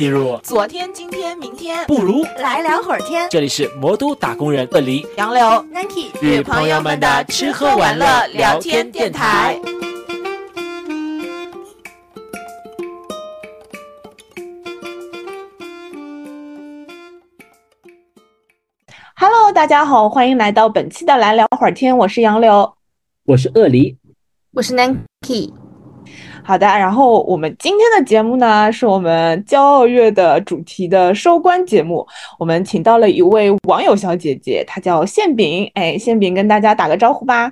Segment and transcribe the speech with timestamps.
[0.00, 0.40] 进入。
[0.42, 2.24] 昨天、今天、明天，不如。
[2.38, 3.28] 来聊会儿天。
[3.28, 9.60] 这里是魔都打工人鳄梨杨柳、Nike 与朋友们的吃喝玩乐聊天电台。
[19.16, 22.74] Hello，大家好，欢迎来到本期的来聊会儿天，我是杨柳。
[23.26, 23.98] 我是鳄梨，
[24.52, 25.52] 我是 Nike，
[26.42, 32.06] 好的，然后我们今天的节目呢，是我们骄傲月的主题的收官节目。
[32.38, 35.70] 我们请到了一位网友小姐姐，她叫馅饼。
[35.74, 37.50] 哎，馅饼跟大家打个招呼吧。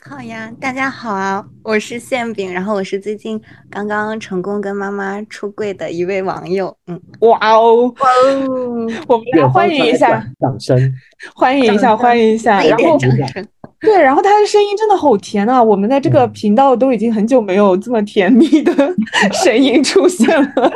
[0.00, 3.38] 好呀，大家好啊，我是馅饼，然后我是最近
[3.68, 10.94] 刚刚成功跟妈妈出柜的一位网友，嗯，哇哦，哇哦，我们来欢迎一下，掌声，
[11.34, 12.62] 欢迎一下，欢迎一下。
[12.62, 13.46] 一点然后掌声，
[13.80, 15.62] 对，然后她的声音真的好甜啊！
[15.62, 18.72] 我们在这个嗯频道都已经很久没有这么甜蜜的
[19.32, 20.72] 声音出现了。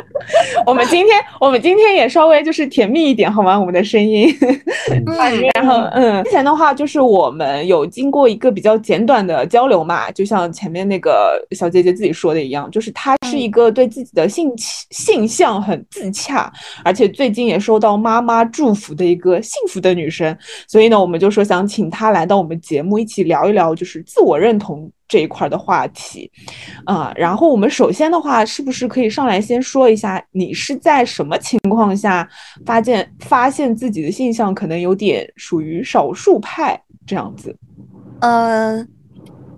[0.65, 3.59] 我们今天，我们今天也稍微就是甜蜜一点，好吗？
[3.59, 4.33] 我们的声音。
[4.89, 16.51] 嗯，然后，嗯，之前的话就是我们有经过一个比较简短的交流嘛，就像前面那个小姐姐自己说的一样，就是她是一个对自己的性气性向很自洽，
[16.85, 20.35] 而且最近也收到妈妈祝福的一个幸福的女生。
[20.67, 26.31] 所以呢，我们就说想请她来到我们节目一起聊一聊，就是自我认同这一块的话题。
[26.85, 32.27] 啊、然后我们首先的话，是不是可以上来先说一下，你是在什么情况下
[32.65, 37.55] 发现发现自己的性向可能有点属于少数派这样子？
[38.21, 38.85] 呃。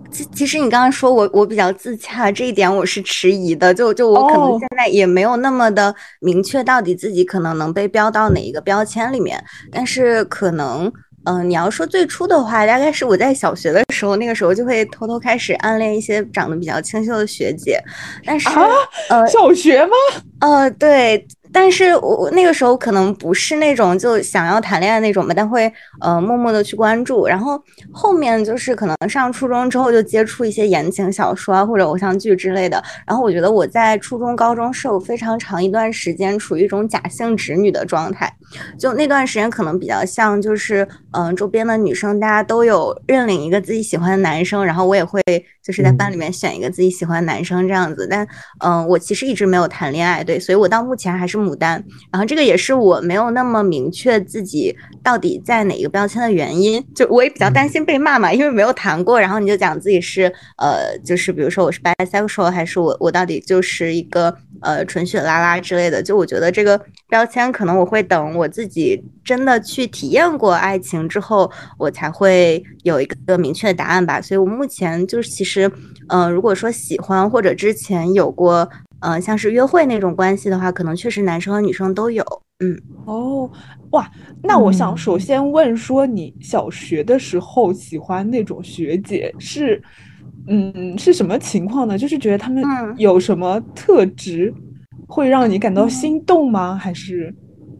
[0.08, 10.90] 其其实你刚刚说我我比较自洽这一点我是迟疑的，就就我可能哦现在也没有那么的明确到底自己可能能被标到哪一个标签里面，但是可能
[11.26, 17.82] 嗯、你要说最初的话，大概是我在小学的时候，那个时候就会偷偷开始暗恋一些长得比较清秀的学姐，
[18.24, 18.66] 但是、啊
[19.10, 19.92] 呃小学吗？
[20.40, 21.26] 呃，对，
[21.58, 27.58] 但是我我那个时候可能不是那种就想要谈恋爱那种吧，但会呃默默的去关注，然后
[27.90, 38.30] 后面就是可能上初中之后就接触一些言情小说啊或者偶像剧之类的，然后我觉得我在初中、高中是有非常长一段时间处于一种假性直女的状态，
[38.78, 45.22] 就那段时间可能比较像就是嗯、呃周边的女生大家都有认领一个自己喜欢的男生，然后我也会
[45.64, 48.22] 就是在班里面选一个自己喜欢的男生这样子，但
[48.60, 51.82] 嗯、呃我其实一直没有谈恋爱，对，所以我到目前还是牡丹。
[52.10, 74.20] 然后这个也是我没有那么明确自己到底在哪个标签的原因，就我也比较担心被骂嘛，因为没有谈过，然后你就讲自己是呃，就是比如说我是 bisexual，还是我我到底就是一个呃纯血拉拉之类的，就我觉得这个标签可能我会等我自己真的去体验过爱情之后，我才会有一个明确的答案吧。
[74.20, 75.70] 所以我目前就是其实，
[76.08, 78.68] 呃，如果说喜欢或者之前有过。
[79.00, 82.24] 呃，像是约会那种关系的话，可能确实男生和女生都有。
[82.60, 83.50] 嗯，哦，
[83.90, 84.10] 哇，
[84.42, 89.82] 那我想嗯首先问说，你小学的时候喜欢那种学姐是，
[90.48, 91.98] 嗯，是什么情况呢？
[91.98, 94.52] 就是觉得他们嗯有什么特质
[95.06, 96.74] 会让你感到心动吗？
[96.74, 97.34] 还是？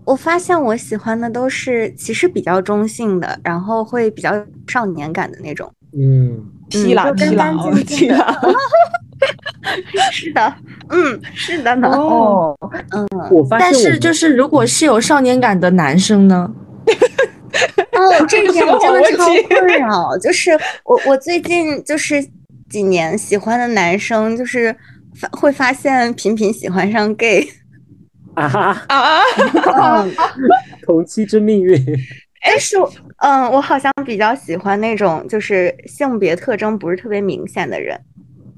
[0.04, 4.30] 我发现我喜欢的都是其实比较中性的，然后会比较
[4.68, 5.72] 少年感的那种。
[5.98, 8.40] 嗯，踢啦就干踢啦干哦净净的踢啦！
[10.12, 10.54] 是的，
[10.90, 11.88] 嗯，是的呢。
[11.88, 12.56] 哦，
[12.92, 16.50] 嗯，我发现但是就是如果是有少年感的男生呢？
[17.92, 20.16] 哦， 这一点我真的超困扰。
[20.18, 20.52] 就是
[20.84, 22.22] 我，我最近就是
[22.68, 24.74] 几年喜欢的男生，就是
[25.14, 27.48] 发会发现频频喜欢上 gay。
[28.34, 29.22] 啊哈，啊，
[30.04, 30.12] 嗯，
[30.84, 31.82] 同期之命运，
[32.44, 37.98] 但是我，嗯，我好像比较喜欢那种就是性别特征不是特别明显的人。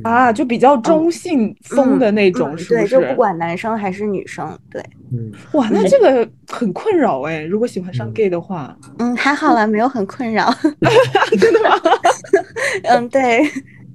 [0.04, 2.86] 啊，就比较中性风的那种，嗯，是不是？
[2.86, 4.82] 对就不管男生还是女生，对，
[5.12, 7.42] 嗯，哇，那这个很困扰哎。
[7.42, 10.52] 如果喜欢上嗯 gay 的话，嗯，还好啦，没有很困扰。
[11.40, 11.76] 真的吗？
[12.84, 13.42] 嗯，对，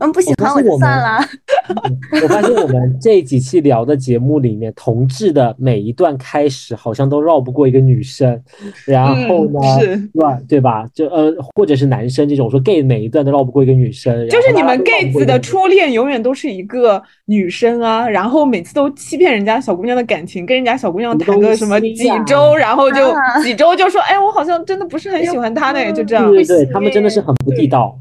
[0.04, 1.20] 嗯，不喜欢我算了。
[2.22, 8.42] 我发现我们这几期聊的节目里面，同志的每一段开始好像都绕不过一个女生，
[8.86, 10.40] 然后呢，嗯是对吧？
[10.50, 10.86] 对吧？
[10.94, 21.96] 就呃，或者是男生这种说 gay 每一段都绕不过一个女生，就是你们 gay 子的初恋永远都是一个女生啊，然后每次都欺骗人家小姑娘的感情，跟人家小姑娘谈个什么几
[22.28, 26.30] 周，然后就啊几周就说，哎，我好像真的不是很喜欢她呢，就这样。
[26.30, 27.98] 对对对，他们真的是很不地道。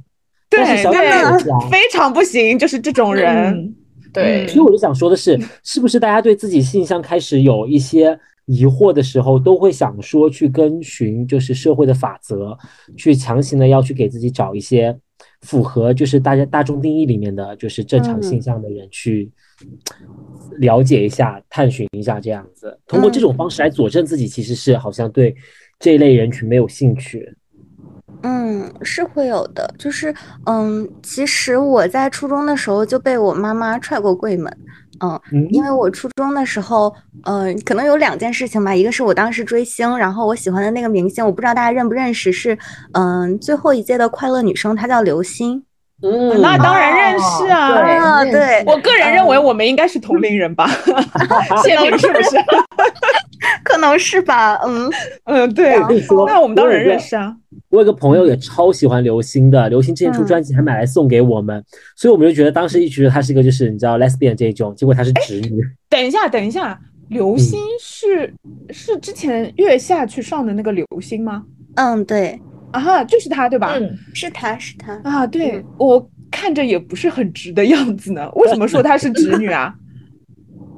[0.56, 3.54] 但是对小姐对，非常不行，就是这种人。
[3.54, 3.74] 嗯。
[4.12, 4.46] 对。
[4.46, 12.56] 所以我就想说的是，是不是大家对自己性向开始有一些疑惑的时候，都会想说去跟循就是社会的法则，
[12.96, 14.96] 去强行的要去给自己找一些
[15.42, 19.30] 符合就是大家大众定义里面的就是正常性向的人去
[20.58, 25.34] 了解一下、探寻一下这样子，通过这种方式来佐证自己其实是好像对
[25.78, 27.34] 这一类人群没有兴趣。
[28.22, 30.14] 嗯，是会有的，就是
[30.46, 34.56] 嗯，其实我在初中的时候就被我妈妈踹过柜门。
[35.00, 35.20] 嗯，
[35.50, 38.72] 因为我初中的时候，嗯，可能有两件事情吧。
[38.72, 42.56] 一个是我当时追星，然后我喜欢的那个明星，我不知道大家认不认识，是
[42.92, 45.64] 嗯最后一届的快乐女生，她叫刘星。
[46.02, 48.24] 嗯，那当然认识啊。
[48.24, 50.68] 对，我个人认为我们应该是同龄人吧？
[51.62, 52.36] 谢明是不是？
[53.64, 54.56] 可能是吧。
[54.64, 54.90] 嗯
[55.24, 55.76] 嗯，对。
[56.26, 57.34] 那我们当然认识啊。
[57.70, 61.62] 我有个朋友也超喜欢刘星的，刘星之前出专辑还买来送给我们，
[61.96, 65.62] 所以我们就觉得当时一直觉得他是一个就是你知道 lesbian 这种，结果他是直女。
[65.88, 66.78] 等一下，等一下，
[67.08, 68.32] 刘星是
[68.70, 71.44] 是之前月下去上的那个刘星吗？
[71.76, 72.38] 嗯，对，
[72.72, 73.74] 啊，就是他对吧？
[73.78, 79.74] 嗯，是他是他啊，对我看着也不是很直的样子呢，为什么说她是直女啊？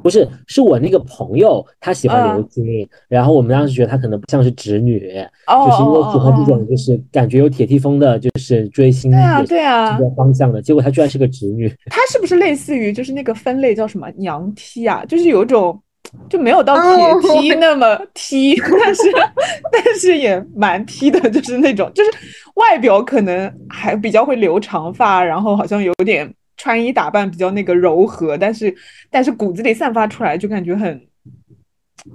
[0.04, 11.66] 不是，是我那个朋友，他喜欢刘晶，然后我们当时觉得他可能不像是直女，就是因为喜欢这种就是感觉有铁梯风的，就是追星对啊对啊这个方向的，结果他居然是个直女。
[11.86, 15.02] 他是不是类似于就是那个分类叫什么娘梯啊？
[15.06, 15.80] 就是有一种
[16.28, 19.02] 就没有到铁梯那么梯， 但是
[19.72, 22.10] 但是也蛮梯的，就是那种就是
[22.54, 26.32] 外表可能还比较会留长发，然后好像有点。
[26.56, 28.72] 穿衣打扮比较那个柔和，但是
[29.10, 30.98] 但是骨子里散发出来就感觉很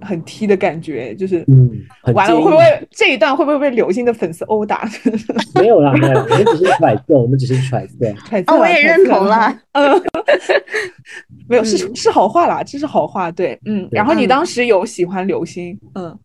[0.01, 1.71] 很 T 的感觉，就是嗯，
[2.13, 4.87] 完了会不会这一段会不会被刘星的粉丝殴打？
[5.59, 8.13] 没有啦，没有，我们只是揣测，我们只是揣测。
[8.25, 9.59] 揣测，我也认同了。
[9.73, 10.01] 嗯，
[11.49, 13.87] 没有，是是好话啦，这是好话，对，嗯。
[13.91, 16.17] 然后你当时有喜欢刘星，嗯。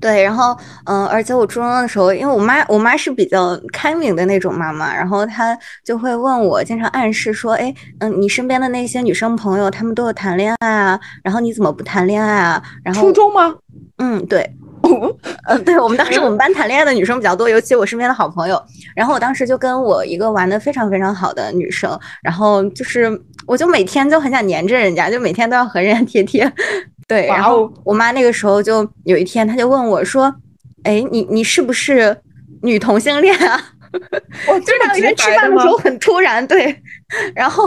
[0.00, 12.62] 对，然后嗯，而且我初中的时候，因为我妈我妈是比较开明的那种妈妈，然后她就会问我，经常暗示说，哎，嗯，你身边的那些女生朋友，她们都有谈恋爱啊，然后你怎么不谈恋爱啊？
[12.84, 13.54] 然后初中吗？
[13.98, 14.48] 嗯，对，
[15.46, 18.62] 呃，对我们当时我们班谈恋爱的女生比较多，尤其我身边的好朋友，
[18.94, 26.52] 然后我当时就跟我一个玩的非常非常好的女生，然后就是我就每天就很想黏着人家，就每天都要和人家贴贴。
[27.08, 30.32] 对，然后我妈那个时候就有一天，她就问我说
[30.84, 32.16] ：“哎，你你是不是
[32.62, 33.60] 女同性恋啊？”
[34.46, 36.80] 我 就两个人吃饭的时候很突然，对。
[37.34, 37.66] 然后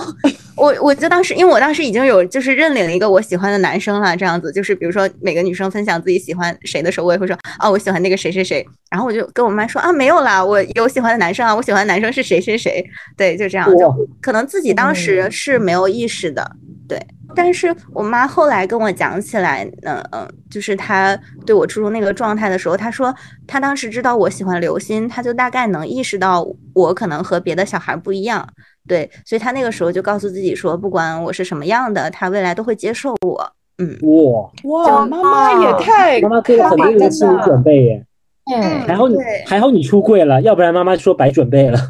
[0.62, 8.64] 我我就当时，因为我当时已经有就是认领了一个我喜欢的男生了，这样子就是比如说每个女生分享自己喜欢谁的时候，我也会说啊，我喜欢那个谁谁谁。
[8.92, 12.86] 然后我就跟我妈说啊，没有啦，我有喜欢的男生啊，我喜欢的男生是谁谁谁。
[13.18, 16.56] 对，就这样，就可能自己当时是没有意识的，
[16.88, 17.00] 对。
[17.34, 23.16] 但是我妈后来跟我讲起来，嗯嗯，就是她对我初中那个状态的时候，她说
[23.48, 28.46] 她当时知道我喜欢刘鑫，她就大概能意识到我可能和别的小孩不一样，
[28.88, 33.52] 对，所以他那个时候就告诉自己说，不管我是什么样的，他未来都会接受我。
[33.78, 38.06] 嗯，哇哇，妈妈也太妈妈做了很多的心理准备耶，
[38.54, 41.80] 嗯，还好你还好你出柜了，要不然妈妈说白准备了。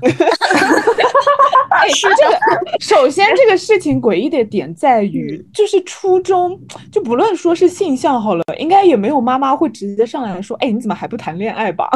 [1.89, 6.59] 是这个，首先这个事情诡异的点在于，就是初中
[6.91, 11.89] 就不论说是性向好了，应该也没有妈妈会直接上来说，哎，你怎么还不谈恋爱吧？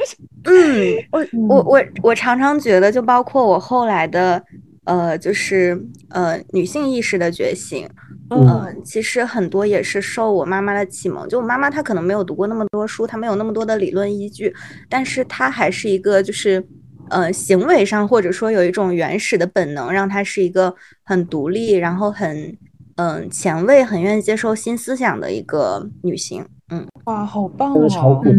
[0.44, 4.42] 嗯，我我我我常常觉得，就包括我后来的，
[4.84, 5.80] 呃，就是
[6.10, 7.88] 呃女性意识的觉醒，
[8.30, 11.28] 嗯，其实很多也是受我妈妈的启蒙。
[11.28, 14.54] 就我妈妈她可能没有读过那么多书，她没有那么多的理论依据，
[14.88, 16.64] 但是她还是一个就是。
[17.10, 22.56] 呃，行为上或者说有一种原始的本能，让她是一个很独立，然后很
[22.96, 26.44] 嗯前卫，很愿意接受新思想的一个女性。
[26.68, 27.88] 嗯，哇，好棒哦！
[27.88, 28.34] 超酷的，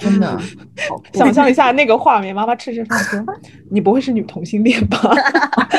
[0.00, 0.40] 真的。
[1.12, 3.22] 想象一下那个画面，妈妈吃吃饭说
[3.70, 4.98] ：“你不会是女同性恋吧？”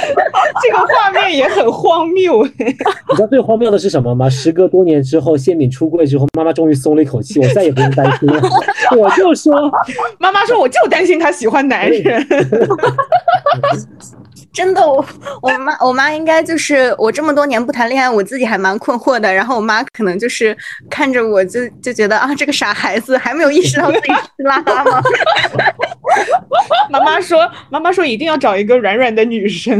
[0.61, 2.43] 这个画面也很荒谬。
[2.57, 2.73] 你
[3.15, 4.29] 知道最荒谬的是什么吗？
[4.29, 8.41] 时隔多年之后，谢敏出柜之后，妈妈终于松了一口气，我再也不用担心了。
[8.97, 9.53] 我就说，
[10.19, 12.27] 妈妈说，我就担心他喜欢男人。
[14.53, 15.05] 真的，我
[15.41, 19.33] 我妈我妈应该就是我这么多年不谈恋爱，我自己还蛮困惑的。
[19.33, 20.55] 然后我妈可能就是
[20.89, 25.01] 看着我就就觉得啊，这个傻孩子还没有意识到自己是拉拉吗？
[26.89, 29.79] 妈妈说，妈妈说一定要找一个软软的女生，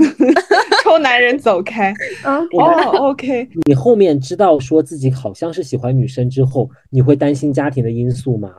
[0.83, 1.93] 臭男人走开。
[2.23, 3.47] 嗯，哦，OK。
[3.65, 8.51] 你后面知道说自己好像是喜欢女生之后，你会担心家庭的因素吗？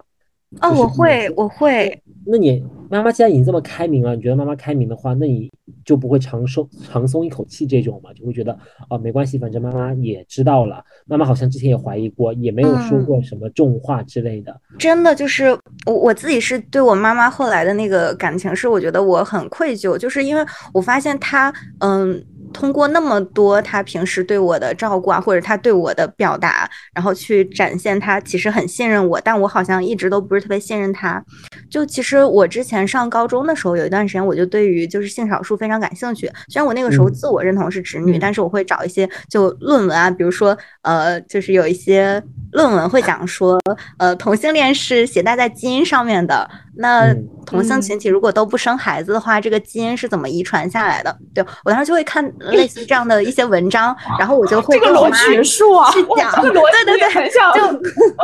[0.61, 2.02] 哦，我会，我会。
[2.27, 5.51] 那你妈妈既然已经这么开明了，你觉得妈妈开明的话，那你
[5.85, 8.13] 就不会长松长松一口气这种嘛？
[8.13, 8.57] 就会觉得
[8.89, 10.85] 哦，没关系，反正妈妈也知道了。
[11.07, 14.55] 妈妈好像之前也怀疑过，也没有说过什么重话之类的。
[14.79, 15.47] 真的就是
[15.87, 22.23] 我我自己是对我妈妈后来的那个感情，是我觉得我很愧疚，就是因为我发现她嗯。
[22.53, 31.23] 通过那么多他平时对我的照顾啊，或者他对我的表达，然后去展现他其实很信任我，但我好像一直都不是特别信任他。
[31.71, 36.31] 就其实我之前上高中的时候，有一段时间我就对于就是性少数非常感兴趣。
[36.49, 43.61] 虽然我那个时候自我认同是直女，但是我会找一些就论文啊，比如说呃，就是有一些论文会讲说，
[43.99, 46.49] 呃，同性恋是携带在基因上面的。
[46.75, 51.15] 那同性群体如果都不生孩子的话，这个基因是怎么遗传下来的？
[51.35, 57.41] 对我当时就会看 类似这样的一些文章，然后我就会跟我妈学术啊，去讲，对对对，就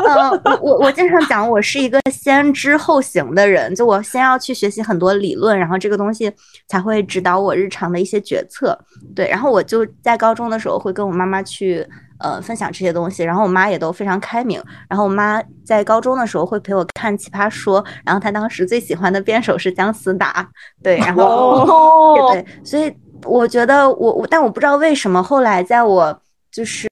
[0.03, 6.33] 呃，我我我经常讲，我是一个先知后行的人，就我先要去学习很多理论，然后这个东西
[6.69, 8.79] 才会指导我日常的一些决策。
[9.15, 11.87] 对，然后我就在高中的时候会跟我妈妈去。
[12.21, 14.61] 呃，分享这些东西，然后我妈也都非常开明。
[14.89, 20.49] 然后我妈在高中的时候会陪我看《奇葩说》，然后她当时最喜欢的辩手是姜思达，
[20.83, 22.93] 对，然后对，所以
[23.25, 26.21] 我觉得我我，但我不知道为什么后来在我
[26.51, 26.89] 就是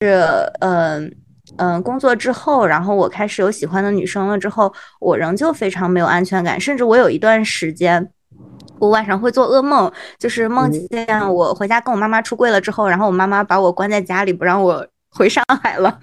[0.60, 1.12] 嗯
[1.56, 8.08] 嗯工作之后，然后我开始有喜欢的女生了之后，我仍旧非常没有安全感，甚至我有一段时间，
[8.78, 9.90] 我晚上会做噩梦，
[10.20, 14.86] 就是梦见我回家跟我妈妈出柜了之后，然后我妈妈把我关在家里不让我。
[15.16, 15.98] 回上海了，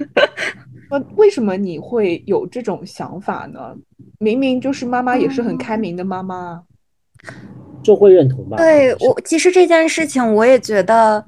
[0.89, 3.75] 那 为什么你会有这种想法呢？
[4.19, 6.61] 明明就是妈妈也是很开明的妈妈，
[7.83, 8.57] 就会认同吧？
[8.57, 11.23] 对我，其实这件事情我也觉得，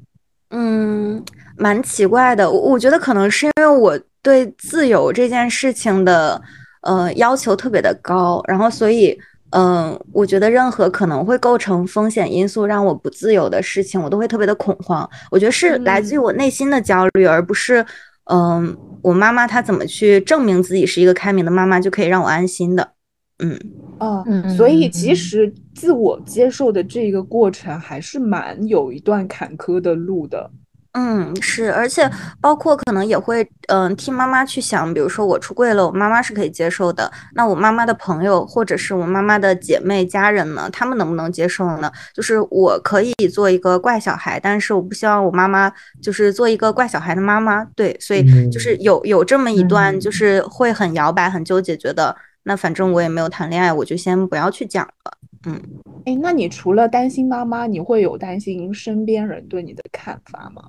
[0.50, 1.24] 嗯，
[1.58, 2.50] 蛮奇怪的。
[2.50, 6.42] 我我觉得可能是因为我对自由这件事情的，
[6.82, 9.18] 呃，要求特别的高，然后所以。
[9.58, 15.10] 嗯，我觉得任何可能会构成风险因素让我不自由的事情，我都会特别的恐慌。
[15.32, 17.86] 我觉得是来自于我内心的焦虑，而不是，
[18.26, 22.92] 嗯，我妈妈她怎么去证明自己是一个开明的妈妈就可以让我安心的。
[23.40, 23.58] 嗯，
[23.98, 24.26] 啊，
[24.58, 30.52] 所以其实自我接受的这个过程还是蛮有一段坎坷的路的。
[30.98, 32.10] 嗯，是，而且
[32.40, 41.92] 包括可能也会，嗯，替妈妈去想，比如说我出柜了，我妈妈是可以接受的，那我妈妈的朋友或者是我妈妈的姐妹家人呢，他们能不能接受呢？
[42.14, 45.70] 就是我可以做一个怪小孩，但是我不希望我妈妈
[46.02, 55.12] 就是做一个怪小孩的妈妈，对，所以就是有有这么一段，就是会很摇摆、很纠结，觉得那反正我也没有谈恋爱，我就先不要去讲了。
[55.46, 55.62] 嗯，
[56.06, 60.64] 哎，那你除了担心妈妈，你会有担心身边人对你的看法吗？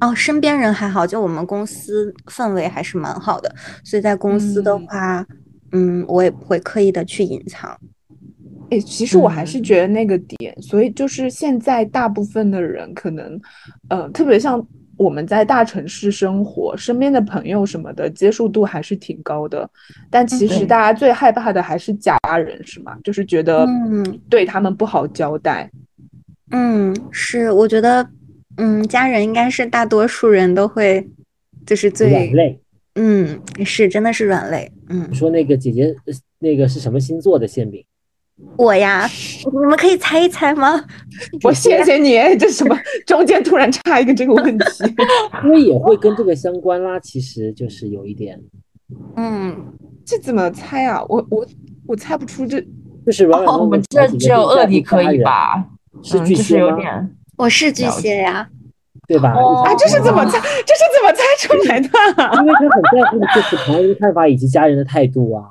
[0.00, 5.26] 哦，身边人还好，就我们公司氛围还是蛮好的，所以在公司的话，
[5.72, 7.76] 嗯，我也不会刻意的去隐藏。
[8.70, 13.40] 哎，其实我还是觉得那个点，所以就是现在大部分的人可能，
[13.88, 14.66] 呃，特别像。
[15.00, 19.66] 我们在大城市生活，身边的朋友什么的接受度还是挺高的，
[20.10, 22.94] 但其实大家最害怕的还是家人，是吗？
[23.02, 25.70] 就是觉得嗯对他们不好交代。
[26.50, 28.06] 嗯，是，我觉得，
[28.58, 31.08] 嗯，家人应该是大多数人都会，
[31.64, 32.60] 就是最软肋。
[32.96, 34.70] 嗯，是，真的是软肋。
[34.90, 35.96] 嗯，你说那个姐姐，
[36.40, 37.82] 那个是什么星座的馅饼？
[38.56, 39.08] 我呀，
[39.52, 40.84] 你们可以猜一猜吗？
[41.42, 44.64] 我谢谢你，这什么 中间突然插一个这个问题，
[45.44, 46.98] 因为也会跟这个相关啦。
[47.00, 48.38] 其实就是有一点，
[49.16, 49.56] 嗯，
[50.04, 51.02] 这怎么猜啊？
[51.08, 51.46] 我我
[51.86, 52.60] 我猜不出，这
[53.06, 55.64] 就是我们这只有二弟可以吧？
[56.02, 56.76] 是巨蟹吗？
[57.38, 58.46] 我是巨蟹呀，
[59.08, 59.30] 对吧？
[59.30, 60.38] 啊，这是怎么猜？
[60.66, 61.88] 这是怎么猜出来的？
[62.42, 65.44] 因为他很在乎就是朋友的看法以及家人的态度啊。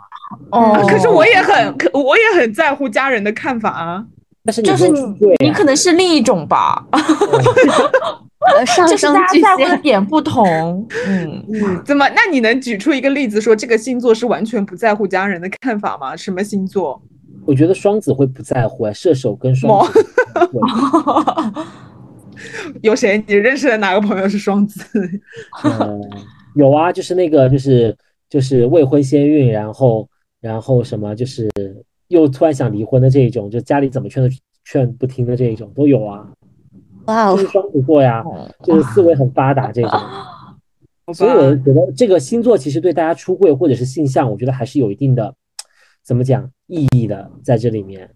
[0.52, 4.06] 哦，可是我也很，可我也很在乎家人的看法啊。
[4.46, 5.02] 但是就是你，
[5.44, 6.84] 你可能是另一种吧。
[8.90, 10.88] 就是大家在乎的点不同。
[11.06, 12.08] 嗯嗯，怎么？
[12.16, 16.16] 那你能举出一个例子，说这个星座是完全不在乎家人的看法吗？
[16.16, 17.00] 什么星座？
[17.46, 20.06] 我觉得双子会不在乎，射手跟双子。
[22.82, 23.24] 有谁？
[23.28, 24.84] 你认识的哪个朋友是双子？
[25.64, 26.02] 嗯，
[26.56, 27.96] 有啊，就是那个，就是
[28.30, 30.08] 就是未婚先孕，然后。
[30.42, 31.50] 然后什么就是
[32.08, 36.28] 又突然想离婚的这一种，就家里怎么劝都劝不听的这一种都有啊。
[37.06, 38.24] 哇，就是双子座呀，
[38.64, 39.92] 就是思维很发达这种。
[41.14, 45.34] 所以我觉得这个星座其实对大家出柜或者是性向，我觉得还是有一定的
[46.04, 48.10] 怎么讲意义的在这里面，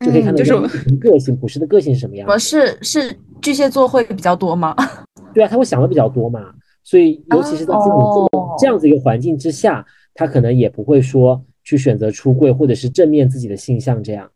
[0.00, 2.38] 就可以看到就是个性，普世的个性是什么样。
[2.38, 4.74] 是是巨蟹座会比较多吗？
[5.34, 6.54] 对啊，他会想的比较多嘛。
[6.84, 9.84] 所以尤其是在这种这样子一个环境之下。
[10.14, 14.30] 他可能也不会说去选择出柜，或者是正面自己的性向这样。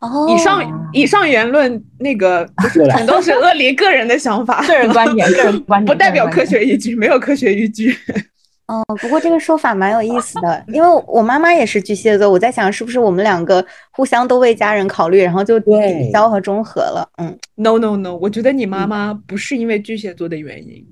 [0.00, 7.94] 哦，以上以上言论那个全都是恶离个人的想法、个人观点、个人观点， 不代表科学依据，没有科学依据。
[8.66, 15.70] 哦，不过这个说法蛮有意思的，因为我妈妈也是巨蟹座，我在想是不是我们两个互相都为家人考虑，然后就抵
[16.12, 17.08] 消和中和了。
[17.18, 20.84] 嗯，no no no，我觉得你妈妈不是因为巨蟹座的原因，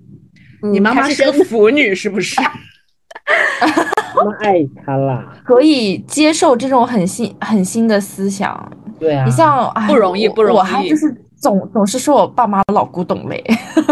[0.62, 2.40] 嗯你妈妈是个腐女是不是？
[4.16, 8.72] 妈妈爱他啦，可以接受这种很新很新的思想。
[8.98, 13.42] 对啊，你像哎不容易不容易我还就是总总是说我爸妈老古董嘞。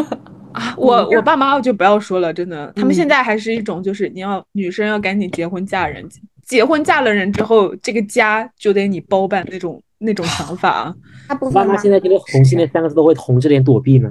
[0.53, 6.05] 啊，我我爸妈就不要说了，真的，他们现在还是一种就是你要女生要赶紧结婚嫁人，
[6.45, 10.95] 结婚嫁了人之后，这个家就得你包办那种那种想法啊。
[11.29, 14.11] 大部分妈妈现在听到同性恋三个字都会红着脸躲避呢。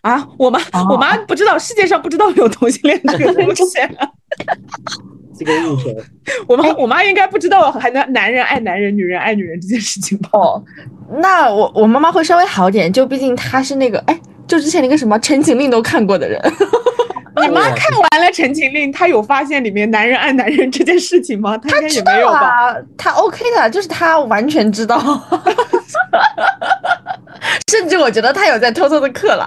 [0.00, 0.58] 啊，我妈、
[0.90, 3.78] 我妈不知道世界上不知道有同性恋这个东西，
[5.38, 5.90] 这个应酬，
[6.48, 10.30] 我妈我妈应该不知道还能男人爱男人，女人爱女人这件事情吧？
[10.32, 10.62] 哦，
[11.20, 16.40] 那我我妈妈会稍微好点，就毕竟她是那个哎，就之前那个什么《陈情令》都看过的人。
[17.38, 21.54] 你妈看完了《陈情令》，她有发现里面男人爱男人这件事情吗？
[21.58, 22.72] 她应该也没有吧？
[22.72, 24.98] 啊，她 OK 的，就是她完全知道，
[27.70, 29.46] 甚至我觉得她有在偷偷的刻了。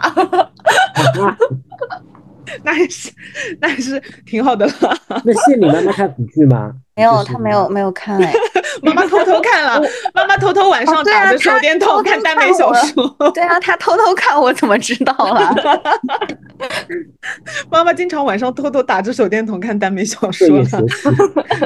[2.63, 3.11] 那也是，
[3.59, 4.97] 那也是挺好的了。
[5.23, 6.73] 那谢你妈妈看腐剧吗？
[6.95, 8.33] 没有，就是他没有没有看哎。
[8.81, 9.81] 妈妈偷偷看了，
[10.13, 13.31] 妈妈偷偷晚上打着手电筒看耽美小说。
[13.33, 15.53] 对啊，她偷偷看，我怎么知道了？
[17.71, 20.47] 妈妈经常晚上偷偷打着手电筒看耽美小说。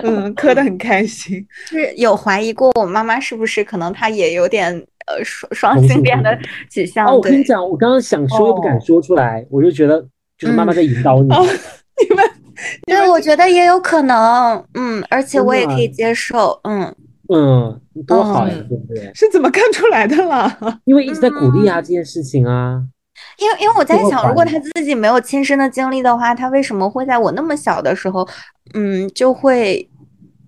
[0.03, 1.45] 嗯，磕的很开心。
[1.67, 4.71] 是有怀疑过我妈妈是不是可能她也有点
[5.07, 7.07] 呃双双性性恋的恋取向？
[7.07, 10.03] 哦，我跟你讲，我刚刚想说又不敢说出来，我就觉得
[10.43, 11.31] 就是妈妈在引导你。
[11.31, 11.45] 哦
[12.09, 12.23] 你们
[12.85, 16.93] 对，我觉得也有可能，嗯，而且我也可以接受，嗯，
[17.33, 19.11] 嗯，多好呀，嗯对不对？
[19.13, 20.57] 是怎么看出来的了？
[20.85, 22.81] 因为一直在鼓励啊这件事情啊。
[23.37, 28.27] 因为因为我在想，如果他自己没有亲身的经历的话，他为什么会在我那么小的时候，
[28.73, 29.87] 嗯，就会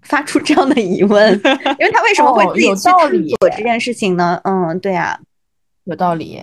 [0.04, 1.32] 发出这样的疑问？
[1.34, 4.40] 因为他为什么会自己去探索这件事情呢？
[4.44, 5.18] 嗯，对啊，
[5.86, 6.42] 有道理，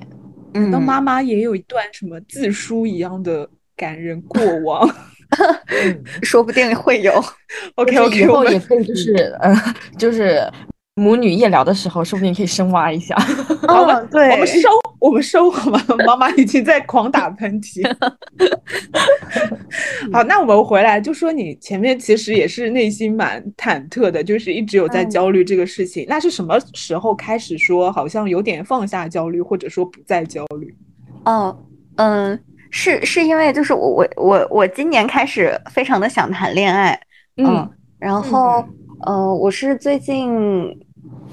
[0.54, 4.88] 嗯，那妈妈也有一段什么自书一样的感人过往。
[6.22, 7.12] 说不定会有。
[7.76, 9.54] OK OK，我也可以就是呃，
[9.96, 10.46] 就是
[10.94, 13.16] 母女夜聊的时候，说不定可以深挖一下。
[14.10, 15.82] 对，我们收，我们收好吗？
[16.06, 17.82] 妈妈已经在狂打喷嚏。
[20.12, 26.04] 好，那我们回来就说你前面其实也是内心蛮忐忑的，就是一直有在嗯焦虑这个事情。
[26.08, 30.74] 那是什么时候开始说好像有点放下焦虑，或者说不再焦虑？
[31.24, 31.56] 哦，
[31.96, 32.38] 嗯，
[32.70, 37.00] 是是因为就是我我我我今年开始非常的想谈恋爱，
[37.38, 37.66] 嗯，
[37.98, 38.62] 然后
[39.02, 40.30] 呃，我是最近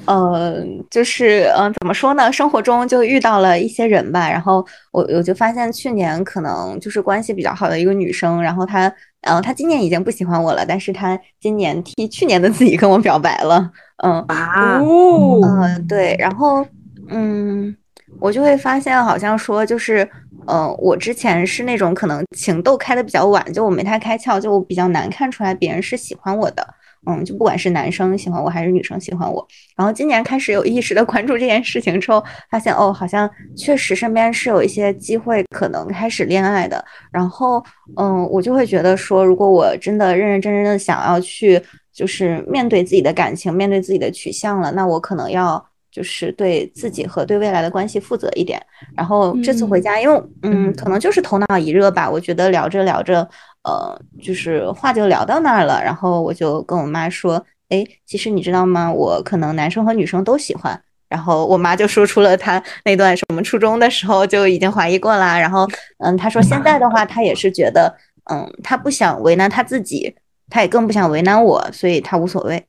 [0.05, 2.32] 呃，就是嗯、呃，怎么说呢？
[2.32, 13.71] 生活中就遇到了一些人吧，然后我我就发现去年可能就是关系比较好的一个女生，然后她呃，她今年已经不喜欢我了，但是她今年替去年的自己跟我表白了，
[14.03, 16.65] 嗯啊，哦，嗯，对，然后
[17.10, 17.75] 嗯，
[18.19, 20.10] 我就会发现好像说就是。
[20.51, 26.67] 嗯、呃，我之前是那种可能情窦开的比较晚，就我没太开窍，就我比较难看出来别人是喜欢我的。
[27.05, 36.83] 嗯，就不管是男生喜欢我还是女生喜欢我，然后今年开始有意识的关注这件事情之后，发现哦，好像确实身边是有一些机会可能开始恋爱的。
[37.12, 37.63] 然后
[37.97, 41.62] 嗯，我就会觉得说，如果我真的认认真真的想要去
[41.93, 45.68] 就是面对自己的感情，面对自己的取向了，那我可能要。
[45.99, 48.57] 就是对自己和对未来的关系负责一点。
[48.95, 53.19] 然后这次回家，因为嗯，可能就是头脑一热吧，我觉得聊着聊着，
[53.65, 55.83] 呃，就是话就聊到那儿了。
[55.83, 58.89] 然后我就跟我妈说：“哎，其实你知道吗？
[58.89, 65.38] 我可能男生和女生都喜欢。”然后我妈就说出了她那段什么初中的时候就已经怀疑过啦。
[65.38, 67.93] 然后嗯，她说现在的话，她也是觉得
[68.31, 70.15] 嗯，她不想为难她自己，
[70.49, 72.63] 她也更不想为难我，所以她无所谓。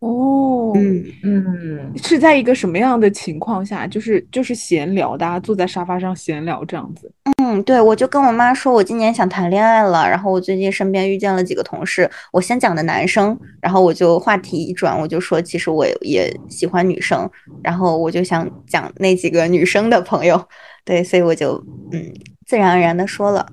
[0.00, 3.86] 哦，嗯嗯，是在一个什么样的情况下？
[3.86, 7.10] 就是就是闲聊，大家坐在沙发上闲聊这样子。
[7.42, 10.06] 嗯，对，我就跟我妈说，我今年想谈恋爱了。
[10.08, 17.28] 然后我最近身边遇见了几个同事，我先讲的男生，然后我就话题一转，我就说其实我也喜欢女生，
[17.62, 20.40] 然后我就想讲那几个女生的朋友，
[20.84, 21.54] 对，所以我就
[21.92, 22.12] 嗯
[22.44, 23.46] 自然而然的说了。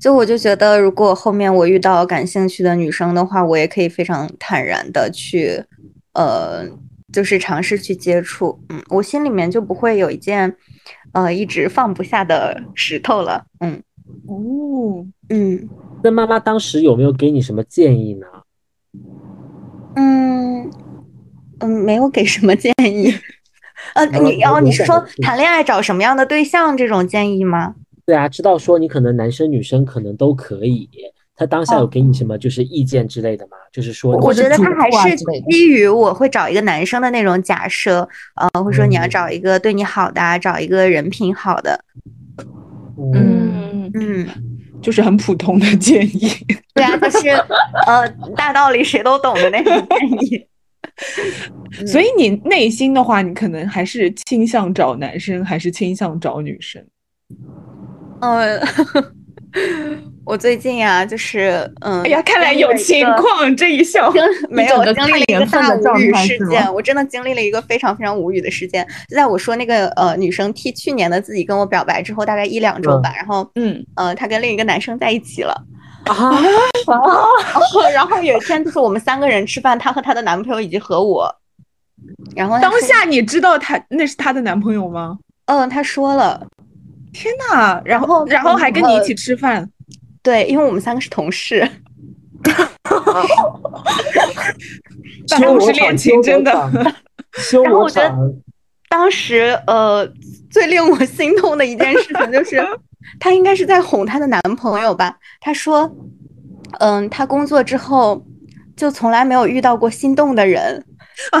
[0.00, 5.62] 就我就觉得，如果后面我遇到感兴趣的女生的话，我也可以非常坦然的去，
[6.12, 6.64] 呃，
[7.12, 8.60] 就是尝试去接触。
[8.68, 10.54] 嗯，我心里面就不会有一件，
[11.12, 13.44] 呃，一直放不下的石头了。
[13.60, 13.82] 嗯，
[14.26, 15.68] 哦，嗯
[16.02, 18.26] 那妈妈当时有没有给你什么建议呢？
[19.96, 20.70] 嗯
[21.60, 23.12] 嗯，没有给什么建议。
[23.94, 27.74] 呃，你哦，你是说谈恋爱找什么样的对象这种建议吗？
[28.06, 30.88] 对啊，知道说你可能男生女生可能都可以，
[31.34, 33.56] 他当下有给你什么就是意见之类的吗？
[33.72, 35.16] 就是说，我觉得他还是
[35.50, 41.78] 基于我会找一个男生的那种假设，呃，会说你要找一个对你好的啊，找一个人品好的，
[43.12, 44.28] 嗯，嗯，嗯，
[44.80, 46.30] 就是很普通的建议。
[46.74, 47.28] 对啊，就是
[47.86, 50.46] 呃大道理谁都懂的那种建议。
[51.86, 56.82] 所以你内心的话，你可能还是倾向找男生，还是倾向找女生？
[58.20, 58.60] 呃，
[60.24, 64.12] 我最近啊，就是嗯，哎呀，看来有情况，这一笑。
[64.48, 68.86] 没有经历了一个大无语事件，我真的经历了一个非常非常无语的事件。
[69.08, 75.54] 就在我说那个呃女生替去年的自己跟我表白之后，大概一两周吧，然后嗯，呃她跟另一个男生在一起了。
[76.06, 76.14] 啊，
[76.86, 81.28] 然 后然后有一天就是我们三个人吃饭，她和她的男朋友以及和我，
[82.34, 85.18] 然后当下你知道她那是她的男朋友吗？
[85.46, 86.46] 嗯她说了，
[87.16, 89.66] 天呐，然后然后还跟你一起吃饭，
[90.22, 91.66] 对，因为我们三个是同事。
[95.30, 96.94] 办公室恋情真的。
[97.38, 98.14] 修然后我觉得
[98.88, 100.06] 当时呃，
[100.50, 102.62] 最令我心痛的一件事情就是，
[103.18, 105.16] 她应该是在哄她的男朋友吧。
[105.40, 105.90] 她说，
[106.80, 108.22] 嗯，她工作之后
[108.76, 110.84] 就从来没有遇到过心动的人
[111.32, 111.40] 啊。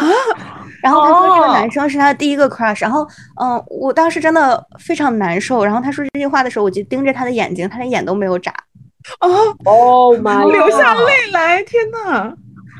[0.86, 3.06] 然后他说这个哦男生是他的第一个 crush，然后
[3.40, 5.64] 嗯，我当时真的非常难受。
[5.64, 8.52] 然后他说这句话的时候，我就盯着他的眼睛，他的眼都没有眨。
[9.20, 9.28] 哦
[9.64, 10.14] ，Oh
[10.50, 12.32] 流下泪来，天呐！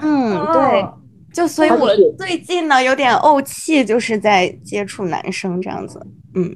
[0.03, 0.87] 嗯，对，
[1.33, 1.89] 就所以我
[2.19, 6.01] 最近呢有点怄气，就是在接触男生这样子。
[6.35, 6.55] 嗯。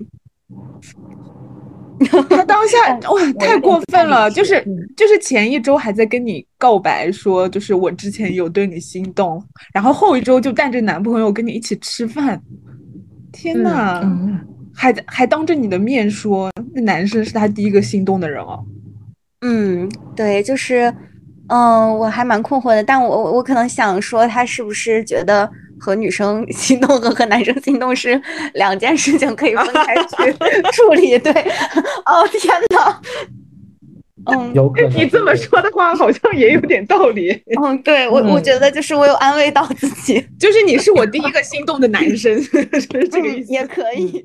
[2.30, 4.30] 他当下哇，太过分了！
[4.30, 9.42] 就是嗯就是前一周还在跟你告白说，就是我之前有对你心动，
[9.74, 12.40] 然后后一周就带着男朋友跟你一起吃饭，
[13.32, 14.40] 天呐，嗯，
[14.74, 18.64] 还还当着你的面说那男生是他第一个心动的人哦。
[19.42, 19.86] 嗯，
[20.16, 20.92] 对，就是，
[21.48, 28.20] 嗯，我还蛮困惑的，但我我我可能想说，他是不是觉得和女生心动和和男生心动是
[28.54, 30.32] 两件事情，可以分开去
[30.72, 31.18] 处理？
[31.18, 31.32] 对，
[32.04, 33.00] 哦天呐，
[34.30, 37.30] 嗯有可能你这么说的话，好像也有点道理。
[37.62, 43.50] 嗯，对我我觉得就是我有安慰到自己，就是你是我第一个心动的男生， 是这个意思。
[43.50, 44.24] 嗯也可以。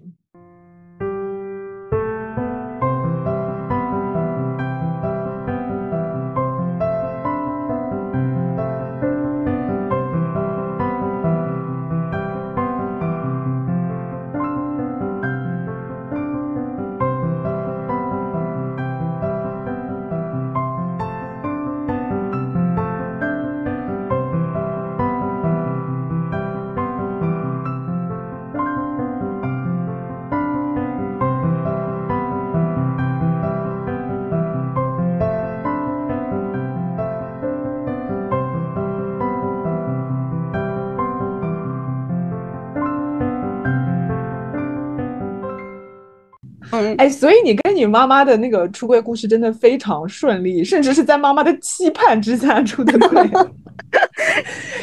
[46.98, 53.24] 哎，所以你跟你妈妈的那个出柜故事真的非常顺利，甚至是在妈妈的期盼之下出的柜。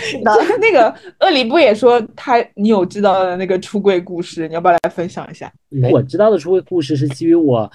[0.01, 5.53] 是的，那个鳄梨不也说他你有知道的那个出柜故事，你要不要来分享一下？
[5.91, 7.71] 我知道的出柜故事是基于我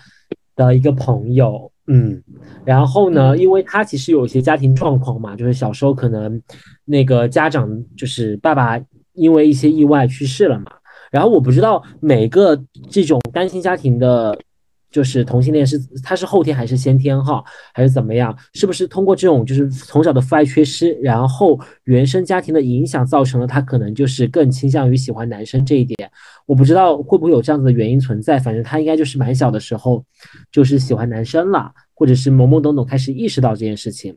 [0.55, 2.21] 的一个朋友，嗯，
[2.65, 6.41] 然后呢，因为他其实有一些家庭状况嘛，就是小时候可能
[6.85, 8.79] 那个家长就是爸爸
[9.13, 10.71] 因为一些意外去世了嘛，
[11.11, 14.37] 然后我不知道每个这种单亲家庭的。
[14.89, 17.43] 就是同性恋是他是后天还是先天哈，
[17.73, 18.35] 还是怎么样？
[18.53, 26.09] 是不是通过这种就是从小的父爱缺失，然后原生家庭的影响，造成了他可能就是更倾向于喜欢男生这一点？
[26.45, 30.03] 我不知道会不会有这样子的原因存在，反正他应该就是蛮小的时候
[30.53, 34.15] 就是喜欢男生了，或者是懵懵懂懂开始意识到这件事情，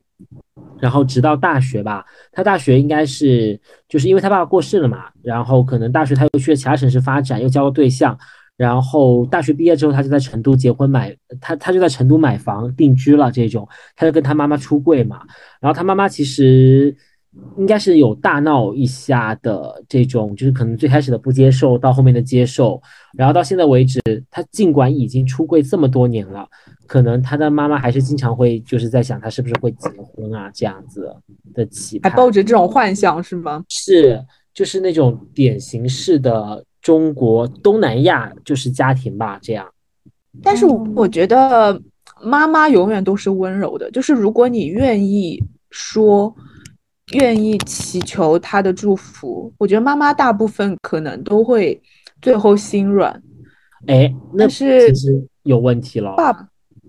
[0.81, 8.19] 然后直到大学吧，他大学应该是就是因为他爸爸过世了嘛，然后可能大学他又去了其他城市发展，又交了对象，
[8.57, 15.21] 然后大学毕业之后他就在成都结婚买他他就在成都买房定居了这种，他就跟他妈妈出柜嘛，
[15.61, 16.97] 然后他妈妈其实。
[17.57, 22.81] 应该是有大闹一下的这种，就是可能最开始的不接受，到后面的接受，
[23.15, 26.49] 然后到现在为止，他尽管已经出柜这么多年了，
[26.87, 31.15] 可能他的妈妈还是经常会就是在想他是不是会结婚啊这样子
[31.55, 33.65] 的期盼还，抱着这种幻想是吗？
[33.69, 34.21] 是
[34.53, 39.65] 就是那种典型式的中国东南亚就是家庭吧这样，
[40.43, 41.81] 但是我我觉得
[42.21, 45.41] 妈妈永远都是温柔的，就是如果你愿意
[45.71, 46.35] 说，
[47.13, 51.81] 愿意祈求他的祝福，我觉得妈妈大部分可能都会
[52.23, 53.23] 最后心软。
[53.87, 56.31] 哎，那是其实有问题了，爸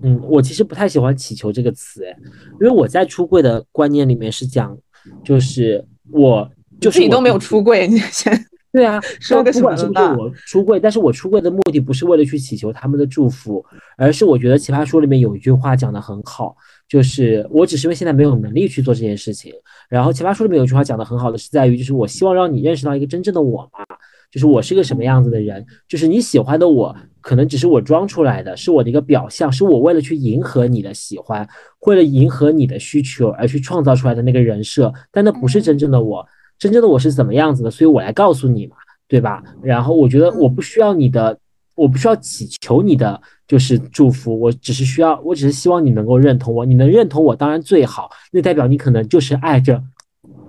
[0.04, 2.16] 嗯，我其实不太喜欢祈求这个词，哎，
[2.60, 4.78] 因为我在出柜的观念里面是讲，
[5.24, 8.34] 就是我就是自己都没有出柜， 你先
[8.72, 13.64] 对啊， 不管是不是我出柜，但是我出柜的目的不是为了去祈求他们的祝福，
[13.98, 16.56] 而是我觉得《奇葩说》里面有一句话讲的很好，
[16.88, 19.54] 就是我只是因为现在没有能力去做这件事情。
[19.92, 23.86] 然后《奇葩说》里面有句话讲的很好的是在于，就是我希望让你认识到一个真正的我嘛。
[24.32, 31.46] 就是我是个什么样子的人，就是你喜欢的我，可能只是我装出来的，是我的一个表象，是我为了去迎合你的喜欢，
[31.82, 36.26] 为了迎合你的需求而去创造出来的那个人设，但那不是真正的我，
[36.58, 38.78] 真正的我是怎么样子的，所以我来告诉你嘛，
[39.10, 39.44] 对吧？
[39.62, 41.38] 然后我觉得我不需要你的，
[41.76, 49.84] 我不需要祈求你的就是祝福，我只是需要，我只是希望你能够认同我，你能认同我当然最好，那代表你可能就是爱着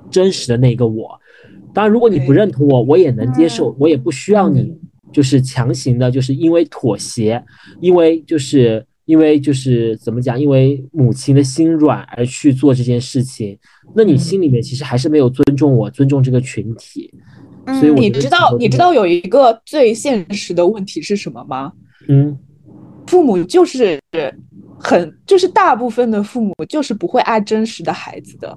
[0.08, 1.18] 真实的那个我。
[1.74, 4.72] 当然，如果你不认同我，我也能接受，我也不需要你，
[5.12, 7.42] 就是强行的，就是因为妥协，
[7.80, 13.58] 因为就是因为就是怎么讲，因为母亲的心软而去做这件事情，
[13.96, 17.12] 那你心里面其实还是没有尊重我，尊重这个群体。
[17.80, 21.72] 所以你知道，你知道有一个最现实的问题是什么吗？
[22.08, 22.38] 嗯，
[23.12, 24.00] 父母就是
[24.80, 28.56] 很，就是大部分的父母就是不会爱真实的孩子的。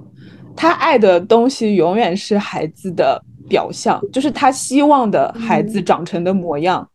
[0.56, 6.88] 他爱的东西永远是孩子的表象，就是他希望的孩子长成的模样。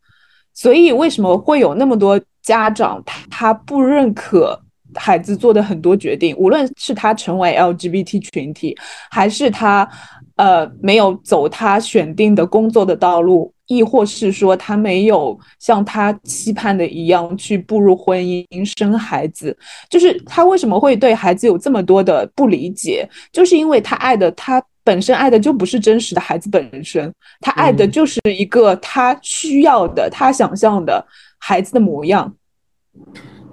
[0.52, 4.60] 所以为什么会有那么多家长他他不认可
[4.96, 8.76] 孩子做的很多决定，无论是他成为 LGBT 群体，
[9.08, 9.88] 还是他
[10.34, 13.54] 呃没有走他选定的工作的道路。
[13.68, 18.46] 亦或是说他没有像他期盼的一样去步入婚姻
[18.78, 19.56] 生孩子，
[19.88, 23.08] 就是他为什么会对孩子有这么多的不理解？
[23.32, 31.06] 就是因为他爱的他本身爱的就不是真实的孩子本身，他爱的就是一个他需要的、他想象的
[31.38, 32.34] 孩子的模样。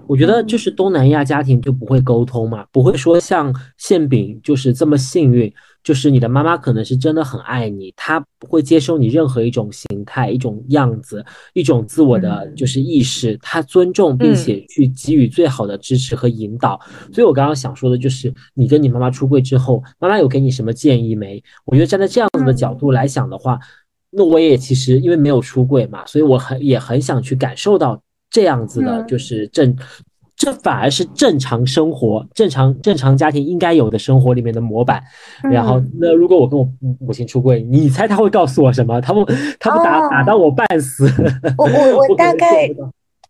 [0.07, 5.53] 我觉得就是东南亚家庭就不会沟通嘛，不会说像馅饼就是这么幸运。
[5.83, 16.79] 就是你的妈妈可能是真的很爱你，她不会接受你任何一种形态、一种样子、一种自我的就是意识，她尊重并且去给予最好的支持和引导。
[17.13, 21.41] 所以我刚刚想说的就是，你跟你妈妈出柜之后，妈妈有给你什么建议没？
[21.65, 23.59] 我觉得站在这样子的角度来想的话，
[24.11, 29.75] 那我也其实因为没有出柜嘛，所以我很也很想去感受到这样子的，就是正。
[30.39, 35.03] 这反而是正常生活、正常正常家庭应该有的生活里面的模板。
[35.43, 36.65] 然后，那如果我跟我
[37.01, 39.01] 母亲出柜，你猜他会告诉我什么？
[39.01, 39.25] 他不，
[39.59, 41.11] 他不打打到我半死。
[41.57, 42.71] 我我 我大概。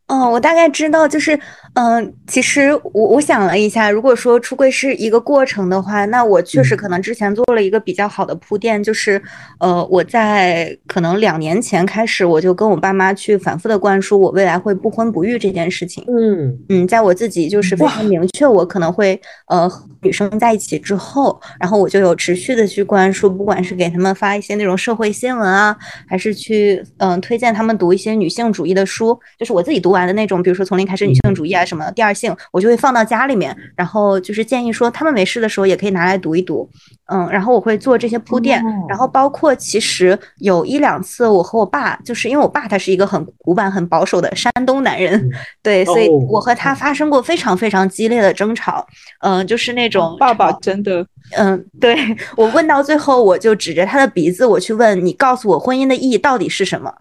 [0.10, 1.40] 嗯，我大概知道，就是，
[1.76, 9.22] 嗯，其实我我想了一下，如果说出柜是一个过程的话，那我确实可能之前做了一个比较好的铺垫，就是，
[9.60, 16.04] 呃，我在可能两年前开始，我就跟我爸妈去反复的灌输我未来会不婚不育这件事情。
[16.08, 29.99] 嗯嗯，在我自己就是非常明确我可能会呃和女生在一起之后，然后我就有持续的去灌输，不管是给他们发一些那种社会新闻啊，还是去嗯推荐他们读一些女性主义的书，就是我自己读完。
[30.06, 36.70] 的那种，比如说从零开始女性主义啊什么第二性，我就会放到家里面，然后就是建议说他们没事的时候也可以拿来读一读，
[37.12, 45.30] 嗯，然后我会做这些铺垫，然后包括其实有一两次我和我爸，就是因为我爸他是一个很古板、很保守的山东男人，
[45.62, 48.86] 对，所以我和他发生过非常非常激烈的争吵，
[49.22, 51.06] 嗯，就是那种爸爸真的，
[51.38, 51.96] 嗯，对
[52.36, 56.94] 我问到最后，我就指着他的鼻子，我去问你，告诉我婚姻的意义到底是什么，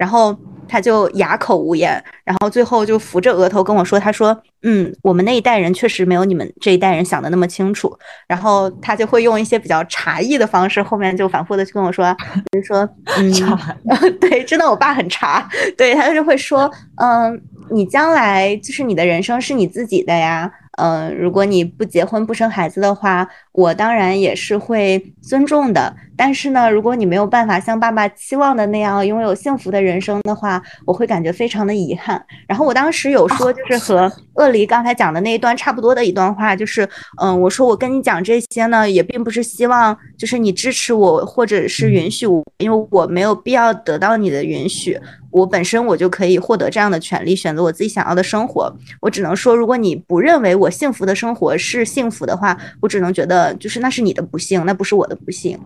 [0.00, 0.34] 然后。
[0.72, 7.92] 他就哑口无言，然后最后就扶着额头跟我说：“他说，嗯，我们那一代人确实没有你们这一代人想的那么清楚。”
[8.28, 12.16] 然后他就会用一些比较茶艺的方式，后面就反复的去跟我说，
[12.54, 13.32] 就说：“嗯，
[14.20, 16.70] 对，真的，我爸很茶，对他就会说，
[17.02, 20.48] 嗯，你将来就是你的人生是你自己的呀。”
[20.80, 25.94] 嗯，如果你不结婚不生孩子的话，我当然也是会尊重的。
[26.16, 32.22] 但是呢，如果你没有办法像爸爸期望的那样拥有幸福的人生的话，我会感觉非常的遗憾。
[32.46, 36.88] 然后我当时有说，就是和鳄梨刚才讲的那一段差不多的一段话，就是
[37.22, 44.98] 嗯，我说我跟你讲这些呢，也并不是希望就是你支持我或者是允许我，因为我没有必要得到你的允许。
[45.30, 48.72] 我本身我就可以获得这样的权利，选择我自己想要的生活。
[49.00, 55.58] 我只能说，如果你不认为我幸福的生活是幸福的话，我只能觉得就是那是你的不幸，那不是我的不幸。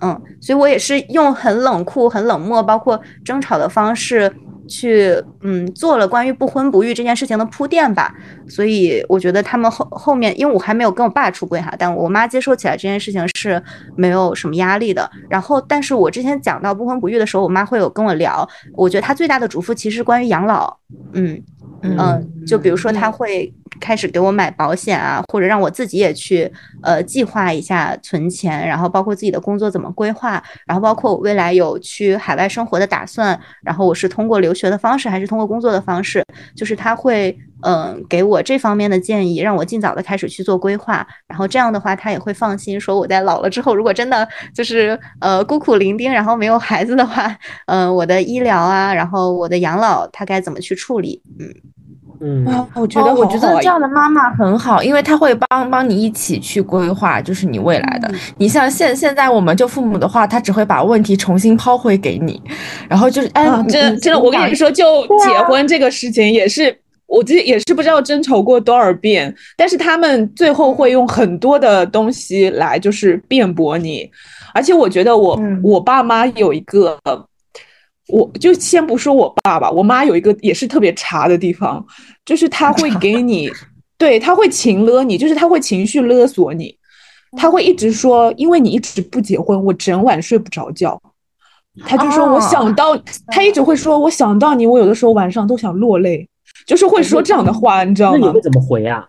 [0.00, 4.32] 嗯，所以我也是用很冷酷、很冷漠，包括争吵的方式。
[4.72, 8.14] 去嗯做了关于不婚不育这件事情的铺垫吧，
[8.48, 13.62] 所以我觉得他们后后面，因为我还没有跟我爸出柜哈，但我妈接受起来这件事情是
[13.96, 15.08] 没有什么压力的。
[15.28, 20.74] 然后，但是我之前讲到不婚不育的时候，我妈会有跟我聊，我觉得她最大的嘱咐其实关于养老，
[21.12, 21.42] 嗯，
[21.82, 26.50] 嗯，就比如说他会开始给我买保险啊，或者让我自己也去
[26.82, 36.24] 呃计划一下存钱，然后包括自己的工作怎么规划，然后包括我未来有去海外生活的打算，然后我是通过留学的方式还是通过工作的方式，
[36.54, 51.46] 就是他会嗯给我这方面的建议，让我尽早的开始去做规划，然后这样的话他也会放心，说我在老了之后，如果真的就是呃孤苦伶仃，然后没有孩子的话，嗯，我的医疗啊，然后我的养老他该怎么去处理，嗯。
[52.24, 58.08] 嗯，啊，我觉得哦我觉得这样的妈妈很好，因为她会帮帮你一起去规划，就是你未来的。
[58.36, 62.40] 你像现现在我们就父母的话，他只会把问题重新抛回给你，
[62.88, 66.70] 然后就是哎，啊，你真真的，我跟你，说，就结婚这个事情也是，
[67.12, 74.10] 我记得也是不知道争吵过多少遍，但是他们最后会用很多的东西来就是辩驳你，
[74.54, 76.98] 而且我觉得我、嗯我爸妈有一个。
[78.08, 81.82] 我就先不说我爸吧，我妈有一个也是特别茶的地方，
[82.26, 83.48] 就是他会 给你，
[83.96, 86.76] 对，他会情勒你，就是他会情绪勒索你，
[87.38, 91.00] 他会一直说，因为你一直不结婚，我整晚睡不着觉。
[91.86, 92.94] 他就说，我想到，
[93.28, 96.28] 他一直会说，我想到你，我有的时候晚上都想落泪，
[96.66, 98.40] 就是会说这样的话，你知道吗那你会？
[98.40, 99.08] 怎么回啊？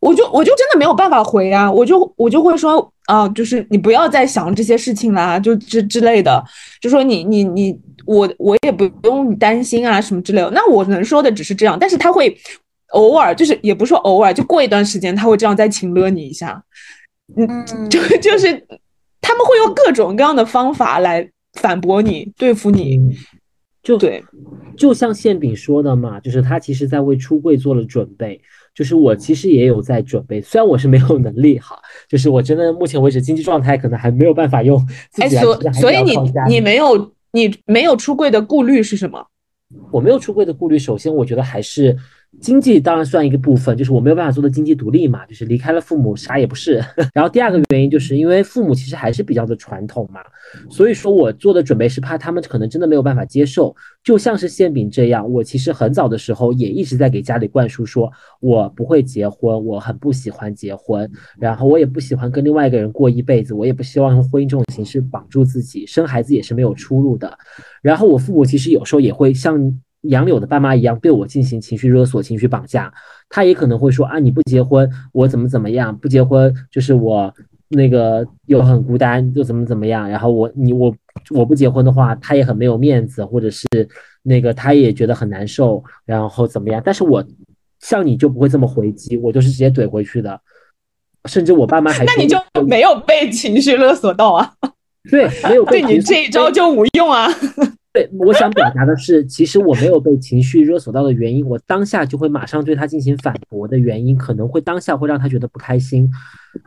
[0.00, 6.42] 我就我就真的没有办法回啊，我就我就会说啊，就是你不要再想这些事情啦，就之之类的，
[6.80, 10.50] 就说你你你我我也不用你担心啊什么之类的。
[10.50, 12.36] 那我能说的只是这样，但是他会
[12.90, 16.62] 偶尔就是也不是说偶尔，就过一段时间他会这样再请了你一下，
[17.36, 17.48] 嗯，
[17.88, 18.48] 就就是
[19.20, 23.00] 他们会用各种各样的方法来反驳你、对付你。
[23.86, 24.24] 嗯，就对，
[24.76, 28.40] 就像馅饼说的嘛，就是他其实在为出柜做了准备。
[28.74, 31.78] 就是我其实也有在准备，虽然我是没有能力哈，
[32.10, 34.78] 就是我真的目前为止经济状态可能还没有办法用
[35.10, 36.14] 自哎，己来所所以你
[36.46, 39.26] 你没有你没有出柜的顾虑是什么？
[39.90, 41.96] 我没有出柜的顾虑，首先我觉得还是
[42.40, 46.82] 经济当然算一个部分，就是我没有办法做到经济独立嘛，就是离开了父母啥也不是。
[47.14, 50.20] 然后第二个原因就是因为父母其实还是比较的传统嘛，
[50.70, 67.36] 所以说我做的准备是怕他们可能真的没有办法接受，就像是馅饼这样，我其实很早的时候也一直在给家里灌输说我不会结婚，我很不喜欢结婚，然后我也不喜欢跟另外一个人过一辈子，我也不希望用婚姻这种形式绑住自己，生孩子也是没有出路的。
[67.82, 69.58] 然后我父母其实有时候也会像
[70.08, 72.92] 杨柳的爸妈一样对我进行情绪勒索、情绪绑架。
[73.28, 75.96] 他也可能会说啊，你不结婚，我怎么怎么样？
[75.96, 77.32] 不结婚就是我
[77.68, 80.08] 那个又很孤单，又怎么怎么样？
[80.08, 80.94] 然后我你我
[81.30, 83.66] 我不结婚的话，他也很没有面子，或者是
[84.22, 86.80] 那个他也觉得很难受，然后怎么样？
[86.84, 87.24] 但是我
[87.80, 90.40] 像你就不会这么回击，我就是直接怼回去的。
[91.28, 92.38] 甚至我爸妈还那你就
[92.68, 94.52] 没有被情绪勒索到啊？
[95.10, 97.26] 对没有 被对你这一招就无用啊！
[97.96, 106.06] 对，我想表达的是，其实我没有被情绪勒索到的原因，我当下就会马上对他进行反驳的原因，可能会当下会让他觉得不开心，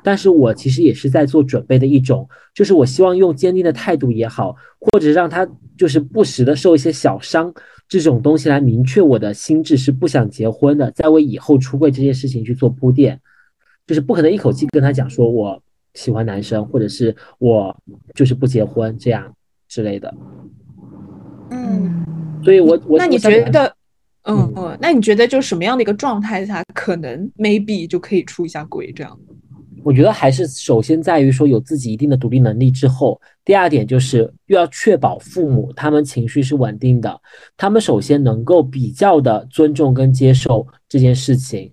[0.03, 7.53] 但是我其实也是在做准备的一种，就是我希望用坚定的态度也好，或者让他就是不时的受一些小伤
[7.87, 13.21] 这种东西来明确我的心智是不想结婚的，在为以后出柜这件事情去做铺垫，
[13.85, 15.61] 就是不可能一口气跟他讲说我
[15.93, 17.77] 喜欢男生，或者是我
[18.15, 19.31] 就是不结婚这样
[19.67, 20.11] 之类的。
[21.51, 22.05] 嗯，
[22.43, 23.73] 所以我我那你觉得，
[24.23, 29.17] 嗯嗯，那你觉得就什么样的一个状态下，可能 maybe 就可以出一下轨这样？
[29.81, 37.17] 我觉得还是首先在于说有自己一定的独立能力之后，第二点就是又要确保父母他们情绪是稳定的，
[37.55, 41.71] 他们首先能够比较的尊重跟接受这件事情，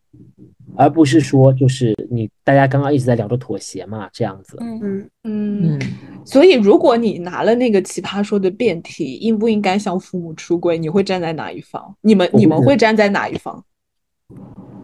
[0.76, 4.56] 而不是说就是你大家刚刚一直在聊的妥协嘛，这样子。
[4.60, 5.78] 嗯嗯嗯，
[6.24, 11.94] 所以如果你拿了那个奇葩说的辩题，应不应该向父母出柜，你会站在哪一方？
[12.02, 13.64] 你们你们会会站在哪一方？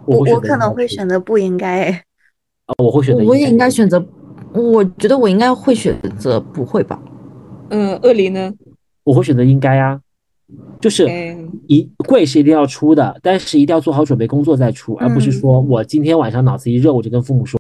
[0.07, 2.03] 我我可能会选择不应该诶。
[2.67, 4.05] 啊，我会选择我也应该选择，
[4.53, 7.01] 我觉得我应该会选择不会吧。
[7.71, 8.53] 嗯，鳄梨呢？
[9.05, 10.01] 我会选择应该啊，
[10.81, 17.59] 就是嗯一贵是一定要出的，但是一定要做好准备工作再出，而不是说我今天晚上脑子一热我就跟父母说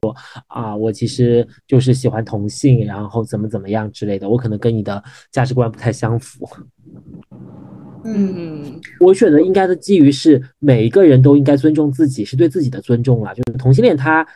[0.48, 6.48] 啊，我其实就是喜欢同性，然后怎么怎么样之类的，我可能跟你的价值观不太相符。
[8.04, 13.32] 嗯嗯我选择应该的基于是每一个人都应该尊重自己，是对自己的尊重了。
[13.34, 14.26] 就是同性恋它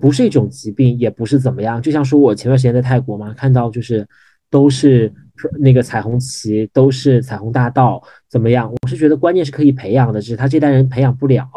[0.00, 1.80] 不是一种疾病，也不是怎么样。
[1.80, 4.04] 就像说我前段时间在泰国嘛，看到就是
[4.50, 5.12] 都是
[5.58, 8.72] 那个彩虹旗，都是彩虹大道，怎么样？
[8.82, 11.48] 我是觉得观念是可以培养的，只是他这代人培养不了。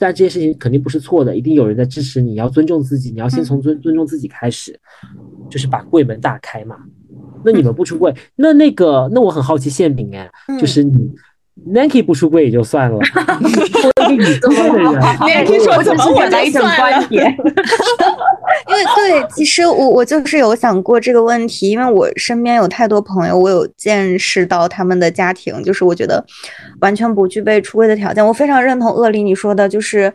[0.00, 2.30] 但这件事情肯定不是错的，一定有人在支持你。
[2.30, 4.76] 你要尊重自己，你要先从尊尊重自己开始，
[5.48, 6.76] 就是把柜门大开嘛。
[7.44, 11.08] 那你们不出柜，那那个那我很好奇馅饼哎，就是你
[11.72, 14.66] Nancy 不出柜也就算了， 我一个已婚
[15.20, 17.24] 的人说怎么我就一种算了观点，
[18.68, 26.22] 因为对，其实我我就是有想过这个问题，因为我身边有太多朋友，我有见识到他们的家庭，就是我觉得
[26.80, 28.26] 完全不具备出柜的条件。
[28.26, 30.12] 我非常认同恶里你说的，就是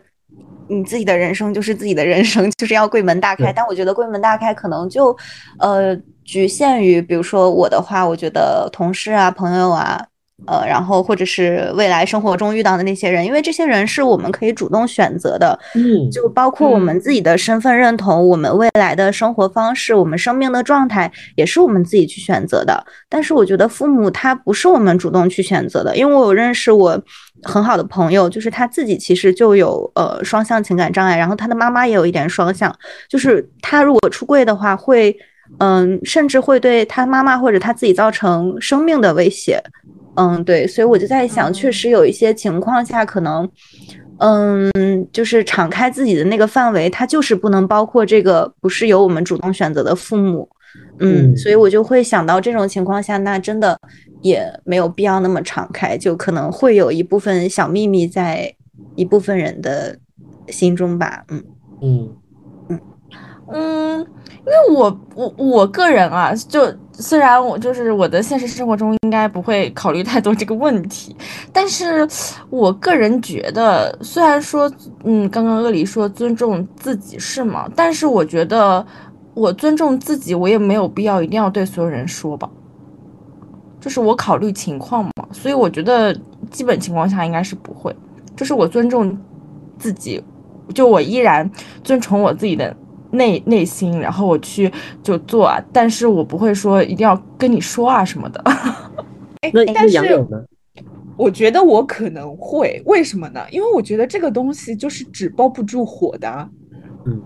[0.68, 3.46] 你自己的人生就是自己的人生，就是要柜门大开。
[3.46, 5.16] 对但我觉得柜门大开可能就
[5.58, 10.06] 呃局限于，比如说我的话，我觉得同事啊、朋友啊。
[10.46, 22.84] 呃，然后或者是未来生活中遇到的那些人，因为这些人是我们可以主动选择的，嗯，就包括我们自己的身份认同，我们未来的生活方式，我们生命的状态，也是我们自己去选择的。
[23.08, 27.00] 但是我觉得父母他不是我们主动去选择的，因为我有认识我
[27.42, 32.74] 很好的朋友，就是他自己其实就有呃双向情感障碍，然后他的妈妈也有一点双向，
[33.08, 35.16] 就是他如果出柜的话会。
[35.58, 39.60] 嗯，甚至会对他妈妈或者他自己造成生命的威胁。
[40.20, 43.48] 嗯，对，所以我就在想，确实有一些情况下，可能，
[44.18, 44.70] 嗯，
[45.10, 50.46] 就是敞开自己的那个范围，它就是不能包括这个不是由我们主动选择的父母。
[50.98, 53.80] 嗯，嗯所以我就会想到这种情况下，那真的
[54.20, 58.54] 也没有必要那么敞开，就可能会有一部分小秘密在
[58.96, 59.98] 一部分人的
[60.48, 61.24] 心中吧。
[61.30, 61.42] 嗯
[61.80, 62.80] 嗯
[63.52, 64.06] 嗯，
[64.46, 71.14] 因为我我我个人啊，就虽然我就是我的现实生活中应该不会考虑太多这个问题，
[71.52, 72.08] 但是
[72.48, 74.70] 我个人觉得，虽然说，
[75.04, 77.68] 嗯，刚刚恶里说尊重自己是吗？
[77.76, 78.84] 但是我觉得
[79.34, 82.48] 我尊重自己，我也没有必要一定要对所有人说吧。
[83.80, 86.14] 就是我考虑情况嘛，所以我觉得
[86.50, 87.94] 基本情况下应该是不会。
[88.36, 89.16] 就是我尊重
[89.78, 90.22] 自己，
[90.74, 91.50] 就我依然
[91.82, 92.76] 尊崇我自己的
[93.12, 94.70] 内内心，然后我去
[95.02, 98.42] 就做啊，但是我不会说一定要跟你说啊什么的。
[99.52, 100.42] 那那但是杨柳呢？
[101.16, 103.40] 我觉得我可能会，为什么呢？
[103.50, 106.48] 因为我觉得这个东西就是纸包不住火的啊，
[107.04, 107.20] 嗯，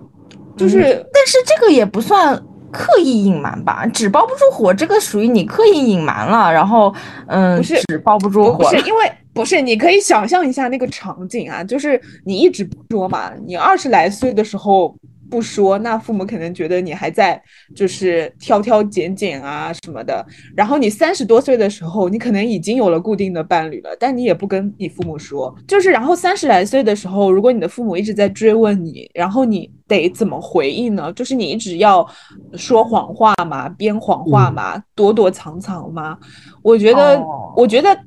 [0.57, 0.80] 就是
[1.12, 2.35] 但是这个也不算
[2.72, 6.93] 刻意隐瞒吧，纸包不住火，这个属于你刻意隐瞒了，然后
[7.28, 14.93] 嗯，不是纸包不住火不是 因为不是，你可以想象一下那个场景啊，就是你一直不说嘛，你二十来岁的时候
[15.35, 17.43] 不说，那父母可能觉得你还在
[17.74, 20.24] 就是挑挑拣拣啊什么的。
[20.57, 25.53] 然后你三十多岁的时候，你可能已经有了固定的伴侣了，但你也不跟你父母说。
[25.66, 31.12] 就是然后三十来岁的时候，如果你的父母一直在追问你，然后你得怎么回应呢？
[31.14, 32.09] 就是你一直要
[32.55, 36.16] 说谎话嘛，编谎话嘛，躲躲藏藏嘛。
[36.62, 37.99] 我觉得，哦我觉得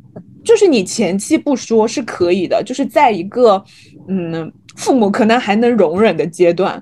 [0.46, 3.62] 就是你前期不说是可以的，就是在一个
[4.08, 6.82] 嗯父母可能还能容忍的阶段，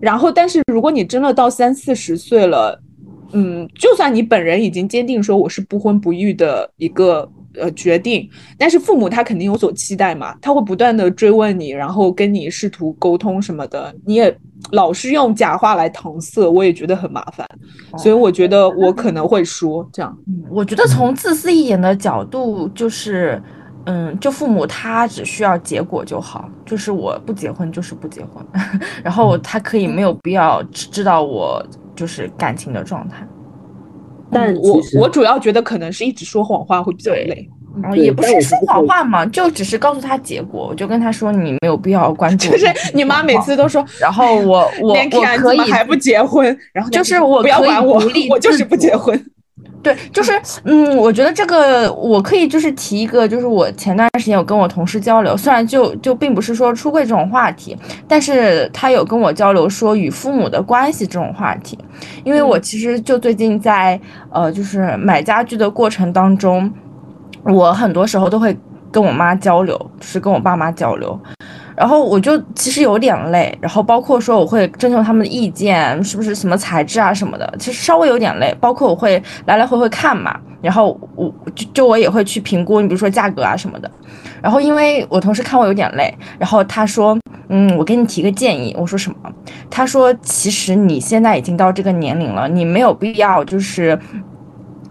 [0.00, 2.80] 然后但是如果你真的到三四十岁了，
[3.32, 14.34] 嗯，就算你本人已经坚定说我是不婚不育的一个呃决定，但是父母他肯定有所期待嘛，他会不断的追问你，然后跟你试图沟通什么的，你也
[14.70, 17.44] 老是用假话来搪塞，我也觉得很麻烦，
[17.98, 20.16] 所以我觉得我可能会说这样。
[20.28, 23.42] 嗯我觉得从自私一点的角度，就是，
[23.84, 28.44] 嗯，就父母他只需要结果就好，就是我不结婚就是不结婚，
[29.02, 31.60] 然后他可以没有必要知知道我
[31.96, 33.26] 就是感情的状态，
[34.30, 37.48] 但我我主要觉得可能是一直说谎话会比较累，
[37.82, 46.56] 然后也不是说谎话嘛，就只是告诉他结果，我就跟他说你没有必要关注就是你妈每次都说，然后我我我可以还不结婚？
[46.72, 49.20] 然后就是我不要管我，我就是不结婚。
[49.82, 50.32] 对，就是
[50.64, 57.76] 嗯，我觉得这个我可以就是提一个，就是我前段时间有跟我同事交流，虽然就就并不是说出柜这种话题，
[58.06, 61.76] 但是他有跟我交流说与父母的关系这种话题，
[62.22, 66.72] 因为我其实就最近在呃就是买家具的过程当中，
[67.44, 68.56] 我很多时候都会
[68.92, 71.18] 跟我妈交流，就是跟我爸妈交流。
[71.76, 78.54] 然后我就其实有点累，然后包括说我会征求他们的意见，是不是什么材质啊什么的，其实稍微有点累。
[78.60, 83.90] 包括我会来来回回看嘛，然后我就就我也会去评估，你比如说价格啊什么的。
[84.42, 87.16] 然后因为我同事看我有点累，然后他说，
[87.48, 88.74] 嗯，我给你提个建议。
[88.78, 89.16] 我说什么？
[89.70, 93.98] 他说，其实你现在已经到这个年龄了，你没有必要就是，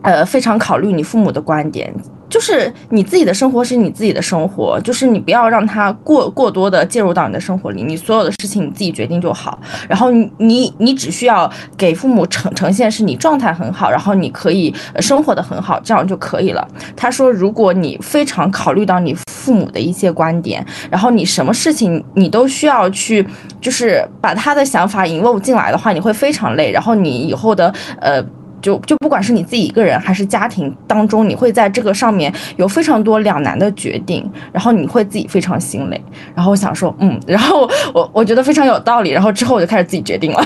[0.02, 1.94] 呃，非常考虑你父母的观点。
[2.32, 9.60] 就是你自己的生活是你自己的生活，就是你不要让他过过多的介入到你的生活里，你所有的事情你自己决定就好。
[9.90, 16.66] 然后你你你只需要给父母呈呈现是你状态很好，然后你可以生活的很好，这样就可以了。
[16.96, 23.28] 他说，如果你非常考虑到你父母的一些观点，然后你什么事情你都需要去
[23.60, 28.24] 就是把他的想法引入进来的话，你会非常累，然后你以后的呃。
[28.62, 36.02] 就就不管是你自己一个人还是家庭当中，你会在这个上面有非常多两难的决定，然后你会自己非常心累。
[36.36, 40.44] 然后我想说，嗯，然后我我觉得非常有道理，然后之后我就开始自己决定了。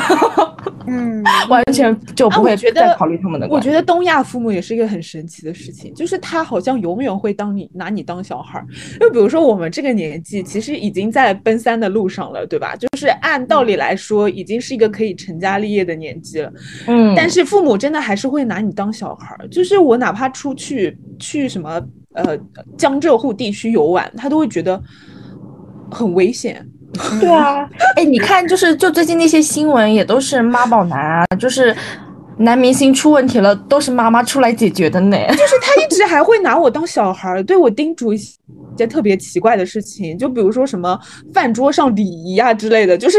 [0.88, 8.66] 嗯， 完全就不会再考虑他们的我观觉得东亚父母也是一个很神奇的事情，就是他好像永远会当你拿你当小孩儿。
[9.00, 12.76] 就比如说我们这个年纪，其实已经在奔三的路上了，对吧？
[12.76, 16.54] 就是按道理来说，已经是一个可以成家立业的年纪了。
[16.86, 21.82] 嗯，但是父母真的还是会拿你当小孩儿，就是我哪怕出去去什么
[22.14, 22.38] 呃
[22.78, 24.80] 江浙沪地区游玩，他都会觉得
[25.90, 26.64] 很危险。
[27.20, 31.76] 对啊， 哎，你看，就是就最近那些新闻也都是妈宝男啊，就是
[32.38, 35.18] 男明星出问题了，都是妈妈出来解决的呢。
[35.32, 38.18] 就是他一直还会拿我当小孩儿，对我叮嘱一
[38.78, 41.00] 些特别奇怪的事情，就比如说什么
[41.34, 43.18] 饭桌上礼仪啊之类的，就是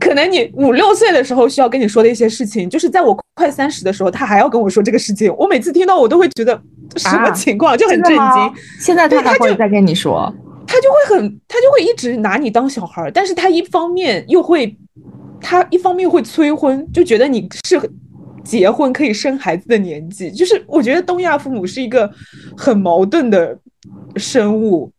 [0.00, 6.60] 可能你五六岁的时候需要跟你说的一些事情，就是在我快三十的时候，他还要跟我说这个事情，我每次听到我都会觉得
[6.96, 8.52] 什么啊情况，就很震惊。
[8.80, 10.34] 现在他会再跟你说，
[10.66, 14.76] 他就会很，他就会一直拿你当小孩儿，但是他一方面又会，
[15.40, 17.80] 他一方面会催婚，就觉得你是
[18.48, 22.10] 结婚可以生孩子的年纪，就是我觉得东亚父母是一个
[22.56, 23.54] 很矛盾的
[24.16, 24.90] 生物。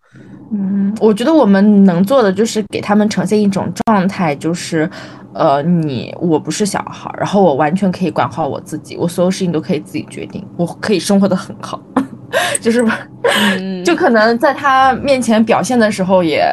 [0.52, 4.88] 嗯，我觉得我们能做的就是给他们呈现一种状态，就是，
[5.34, 11.82] 呃，你我不是小孩儿，然后我完全可以管好我自己，我所有事情都可以自己决定，我可以生活的很好，
[12.62, 12.86] 就是，
[13.58, 16.44] 嗯就可能在他面前表现的时候也，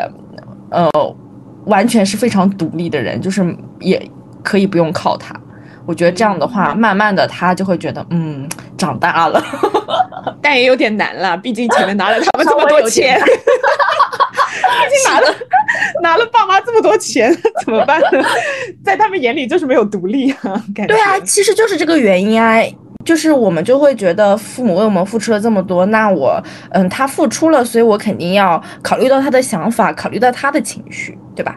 [0.71, 0.91] 呃，
[1.67, 4.11] 完全是非常独立的人，就是也
[4.43, 5.39] 可以不用靠他。
[5.87, 9.43] 我觉得这样的话，慢慢的他就会觉得，嗯，长大了。
[10.43, 15.35] 但也有点难了，毕竟前面拿了他们这么多钱， 毕竟拿了
[16.03, 17.33] 拿了爸妈这么多钱，
[17.65, 18.23] 怎么办呢？
[18.85, 20.39] 在他们眼里就是没有独立啊，
[20.75, 20.95] 感觉。
[20.95, 22.61] 对啊，其实就是这个原因啊，
[23.05, 31.57] 就是我们就会觉得父母为我们付出了这么多，那我嗯，他付出了，所以我肯定要考虑到他的想法，考虑到他的情绪，对吧？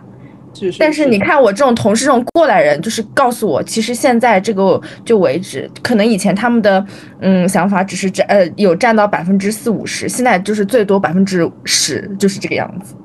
[0.54, 6.86] 是是但是你看我这种同事这种过来人，就是告诉我，其实现在这个就为止，可能以前他们的
[7.22, 12.96] 嗯想法只是占呃有占到百分之四五十，现在就是最多百分之十，就是这个样子。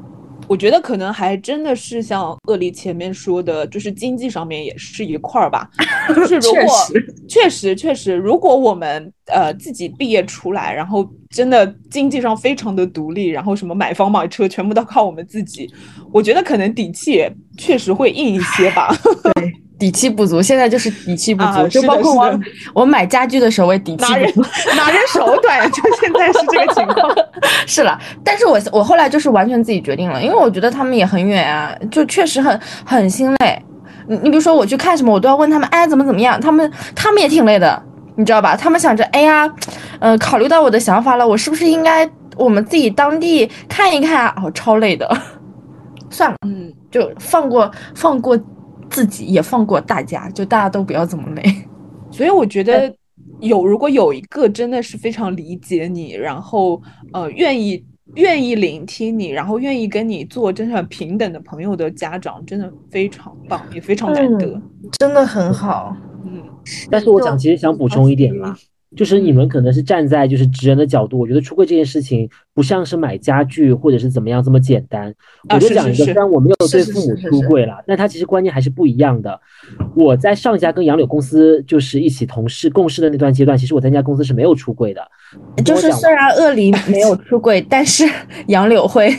[0.49, 5.68] 我觉得可能还真的是像鳄梨前面说的，就是经济上面也是一块儿吧。
[6.14, 6.62] 就是如果
[7.28, 15.68] 确实确实，如果我们呃自己毕业出来，然后真的经济上非常的独立，然后什么买房买车全部都靠我们自己，
[16.12, 18.95] 我觉得可能底气也确实会硬一些吧。
[19.34, 19.53] 对，
[19.85, 22.41] 底气不足，现在就是底气不足，啊就包括我
[22.72, 24.32] 我买家具的时候，我也底气拿人。
[24.78, 27.14] 拿人手短，就现在是这个情况。
[27.68, 33.62] 是了，但是我我后来就是完全自己决定了，因为我觉得他们也很远啊，就确实很很心累。
[34.09, 36.41] 你你比如说我去看什么，我都要问他们，哎，怎么怎么样？
[36.41, 37.82] 他们他们也挺累的，
[38.16, 38.57] 你知道吧？
[38.57, 39.47] 他们想着，哎呀，
[39.99, 42.09] 呃，考虑到我的想法了，我是不是应该
[42.39, 44.35] 我们自己当地看一看啊？
[44.43, 45.07] 哦，超累的，
[46.09, 48.39] 算了，嗯，就放过放过
[48.91, 51.43] 自己，也放过大家，就大家都不要这么累。
[52.11, 52.95] 所以我觉得
[53.41, 56.80] 有如果有一个真的是非常理解你，然后
[57.12, 64.61] 呃愿意愿意聆听你，然后愿意跟你做真正平等的朋友的家长，真的非常棒，也非常难得。
[64.99, 66.43] 真的很好，嗯，
[66.91, 68.57] 但是我想其实想补充一点啦，
[68.97, 75.09] 就是你们可能是站在就是职人的角度，我觉得出柜这件事情不像是买家具或者是怎么样这么简单。
[75.49, 79.40] 啊我就是讲一个，虽然我没有对父母出柜了，但他其实观念还是不一样的。
[79.97, 85.03] 我在上一家跟杨柳公司就是一起同事共事的那段阶段，其实我在那家公司是没有出柜的。
[85.64, 88.05] 就是虽然鳄梨 没有出柜，但是
[88.49, 89.14] 杨柳会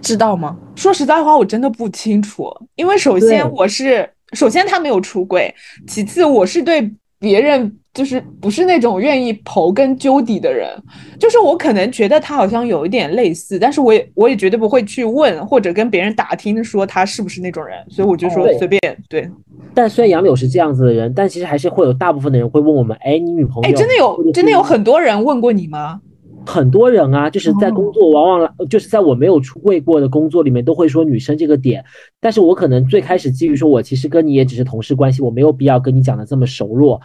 [0.00, 0.56] 知道吗？
[0.76, 5.52] 说实在话，我真的不清楚，因为首先我是首先他没有出柜，
[5.86, 10.70] 其次我是对别人就是不是那种愿意刨根究底的人，
[11.18, 19.28] 就是我可能觉得他好像有一点类似，但是我也我也绝对不会去问或者跟别人打听说他是不是那种人，所以我就说随便对。
[19.74, 23.68] 但虽然杨柳是这样子的人，但其实还是会有大部分的人会问我们，哎，你女朋友？
[23.68, 26.00] 哎，真的有真的有很多人问过你吗？
[26.46, 31.84] 很多人啊，就是在哦工作，往往就是在我没有出柜过的工作里面，都会说女生这个点。
[32.18, 37.00] 但是我可能最开始基于说我其实跟你也只是同事关系，我没有必要跟你讲的这么熟络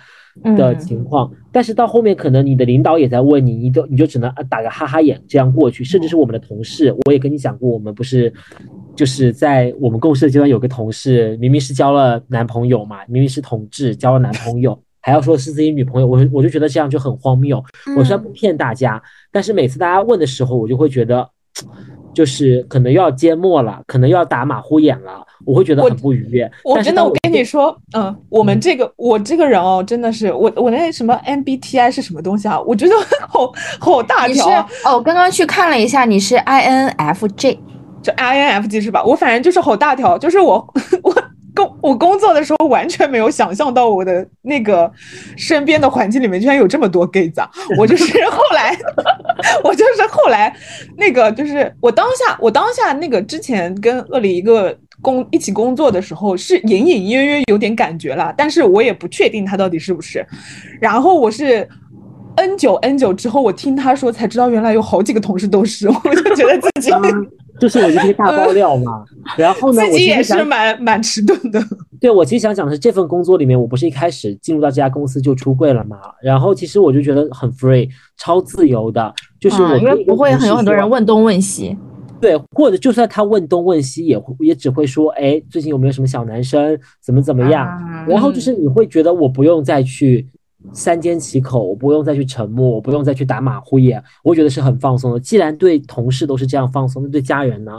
[0.55, 1.31] 的嗯情况。
[1.51, 5.83] 但是到后面可能你的领导也在问你，你都你就只能啊打个哈哈眼这样过去。
[5.83, 8.33] 甚至是我们的同事，我也跟你讲过，我们不是
[8.95, 14.79] 就是在我们共事的阶段有个同事，明明是交了男朋友嘛，明明是同志交了男朋友。
[15.05, 17.63] 还要说是自己女朋友，我我就觉得这样就很荒谬。
[17.95, 18.99] 我虽然不骗大家，
[19.31, 21.29] 但是每次大家问的时候，我就会觉得，
[22.11, 26.51] 就是可能又要缄默了，可能又要打马虎眼了，我会觉得很不愉悦。
[26.63, 32.59] 我真的，我跟你说，嗯，我们这个我这个人哦，真的是我我那什么 MBTI 是什么东西啊？
[32.61, 32.95] 我觉得
[33.29, 37.59] 好好大你是条啊，哦，我刚刚去看了一下，你是 INFJ。
[38.01, 39.03] 就 INFJ 是吧？
[39.03, 40.63] 我反正就是好大条，就是我
[41.01, 41.11] 我
[41.55, 44.91] 工我工作的时候完全没有想象到我的那个
[45.37, 47.49] 身边的环境里面居然有这么多 gay 子啊！
[47.79, 48.77] 我就是后来，
[49.63, 50.53] 我就是后来
[50.97, 60.25] 那个就是我当下我当下那个之前跟恶里一个工一起工作的时候是隐隐约约有点感觉了，但是我也不确定他到底是不是。
[60.81, 61.67] 然后我是
[62.35, 66.91] N 九 N 九之后，我听他说才知道原来有好几个同事都是，我就觉得自己。
[67.55, 69.03] 嗯就是我就是一个大爆料嘛。
[69.37, 71.61] 然后呢，自己也是我其实想蛮蛮迟钝的。
[72.01, 75.97] 对我其实想讲的是，这份工作里面，我不是一开始进入到这家公司就出柜了嘛？
[76.21, 81.75] 然后其实我就觉得很 free，超自由的，就是我嗯因可以跟为不会很有很多人问东问西。
[82.21, 87.67] 对，或者就算他问东问西，也会也只会说，哎，最近有没有什么小男生，怎么怎么样？
[87.67, 90.25] 啊然后就是你会觉得我不用再去
[90.73, 95.19] 三缄其口，我不用再去沉默，我不用再去打马虎眼，我觉得是很放松的。
[95.19, 97.71] 既然对同事都是这样放松，那对家人呢？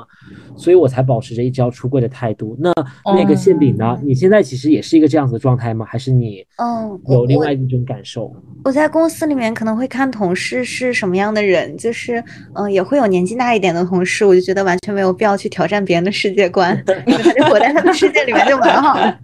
[0.57, 2.57] 所以我才保持着一直要出柜的态度。
[2.59, 2.73] 那
[3.05, 3.99] 那个馅饼呢？
[4.03, 5.85] 你现在其实也是一个这样子的状态吗？
[5.87, 8.35] 还是你嗯，有我我另外一种感受？
[8.65, 12.19] 我在公司里面可能会看同事是什么样的人，就是
[12.55, 16.77] 嗯、呃也会有年纪大一点的同事，我就觉得完全没有必要去挑战别人的世界观，
[17.07, 19.19] 因为他就活在他的世界里面就蛮好的。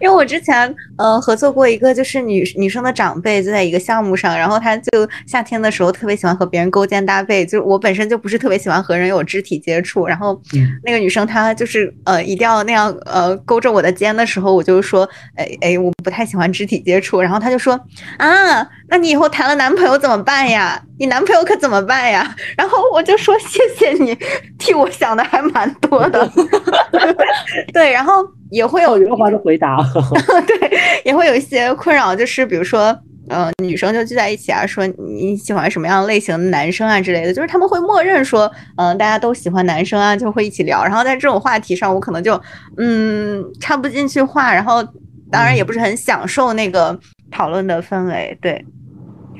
[0.00, 17.72] 因为我之前呃合作过一个就是女女生的长辈，就在一个项目上，然后他就夏天的时候特别喜欢和别人勾肩搭背，就是我本身就不是特别喜欢和人有肢体接触，然后嗯那个女生她就是呃一定要那样呃勾着我的肩的时候，我就说哎哎我不太喜欢肢体接触，然后她就说
[18.18, 20.78] 啊，那你以后谈了男朋友怎么办呀？
[20.98, 22.36] 你男朋友可怎么办呀？
[22.58, 24.14] 然后我就说谢谢你
[24.58, 26.30] 替我想的还蛮多的，
[27.72, 29.78] 对，然后也会有哦，圆滑的回答。
[30.46, 32.96] 对，也会有一些困扰，就是比如说，
[33.28, 40.82] 呃，女生就聚在一起啊，说你喜欢什么样类型的男生啊之类的，就是他们会默认说，嗯、大家都喜欢男生啊，就会一起聊。
[40.82, 42.40] 然后在这种话题上，我可能就
[42.76, 44.82] 嗯插不进去话，然后
[45.30, 46.98] 当然也不是很享受那个
[47.30, 48.64] 讨论的氛围，对。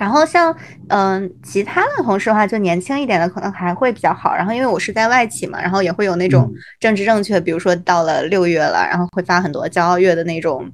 [0.00, 0.56] 然后像
[0.88, 4.34] 嗯、其他的同事的话，就年轻一点的可能还会比较好。
[4.34, 10.66] 然后因为我是在外企嘛，然后也会有那种嗯政治正确，比如说到了六月了，然后会发很多骄傲月的那种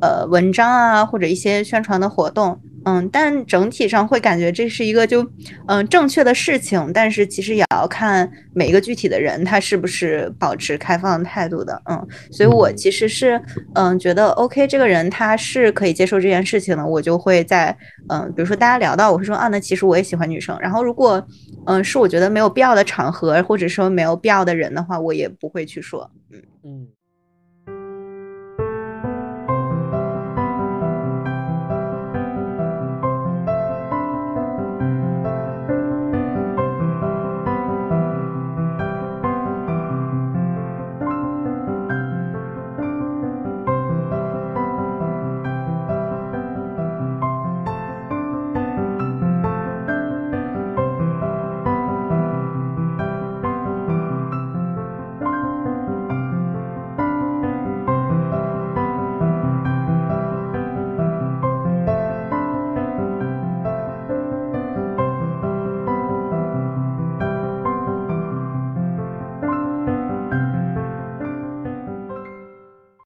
[0.00, 2.60] 呃文章啊，或者一些宣传的活动。
[2.84, 5.24] 嗯，但整体上会感觉这是一个就
[5.68, 11.80] 嗯正确的事情，但是其实也要看每一个具体的人他是不是保持开放态度的。
[11.88, 13.40] 嗯，所以我嗯其实是
[13.74, 17.76] 嗯觉得 OK 这个人他是可以接受这件事情的，我就会在
[18.08, 20.58] 嗯比如说大家聊到，我会说啊，那其实我也喜欢女生。
[20.60, 21.24] 然后如果
[21.66, 26.10] 嗯是我觉得没有必要的场合，或者说没有必要的人的话，我也不会去说。
[26.30, 26.42] 嗯。
[26.64, 26.88] 嗯。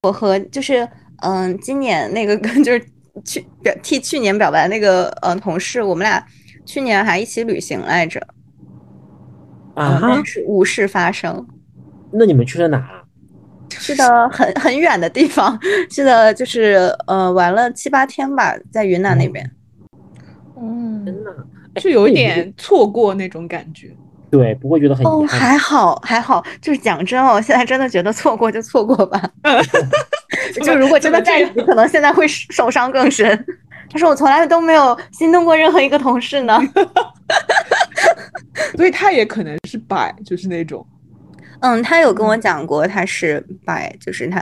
[0.06, 0.88] 我和就是
[1.22, 2.84] 嗯，今年那个就是
[3.24, 6.24] 去表替去年表白那个嗯同事，我们俩
[6.64, 8.20] 去年还一起旅行来着，
[9.74, 11.46] 啊嗯，是无事发生。
[12.12, 12.78] 那你们去了哪？
[12.78, 13.02] 啊
[13.68, 15.58] 去的很很远的地方，
[15.90, 19.50] 去的就是呃玩了七八天吧，在云南那边。
[20.56, 21.30] 嗯，真的，
[21.74, 23.94] 哎就有一点错过那种感觉。
[24.30, 25.40] 对，不会觉得很哦，遗憾。
[25.40, 29.22] 还好还好，就是讲真哦，我现在真的觉得错过就错过吧。
[30.62, 33.46] 就如果真的在一起，可能现在会受伤更深。
[33.88, 36.60] 他说我从来都没有心动过任何一个同事呢。
[38.76, 40.84] 所以他也可能是摆，就是那种
[41.60, 44.40] 嗯，他有跟我讲过，他是摆，就是他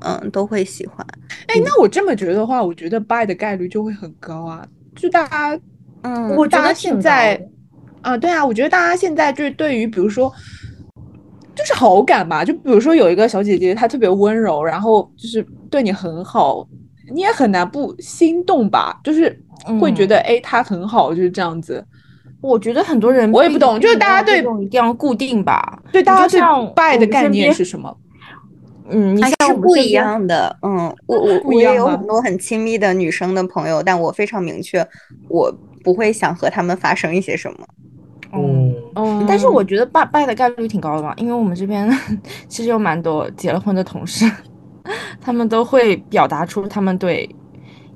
[0.00, 1.06] 嗯都会喜欢。
[1.46, 4.66] 哎，那我这么觉得的话，我觉得 buy 的概率就会很高啊。
[4.96, 5.58] 就大家，
[6.02, 7.48] 嗯，我觉得现在的
[8.04, 10.30] 啊，对啊，我觉得大家现在就是对于比如说，
[11.54, 16.66] 就是好感吧，就比如说有一个小姐姐，她特别温柔，然后就是对你很好，
[17.12, 19.00] 你也很难不心动吧？
[19.02, 19.36] 就是
[19.80, 21.84] 会觉嗯得哎，她很好，就是这样子。
[22.42, 25.82] 我觉得很多人我也不懂就是大家对一定要固定吧。
[25.90, 26.38] 对大家对
[26.76, 27.96] 拜的概念是什么？
[28.90, 30.54] 嗯，你是不一样的。
[30.60, 34.86] 嗯，我 我我也有很多很亲密的女生的朋友，但我非常明确，
[35.30, 35.50] 我
[35.82, 37.66] 不会想和她们发生一些什么。
[38.36, 41.88] 嗯，嗯但是我觉得拜拜的概率挺高的嘛，因为我们这边
[42.48, 44.30] 其实有蛮多结了婚的同事，
[45.20, 47.28] 他们都会表达出他们对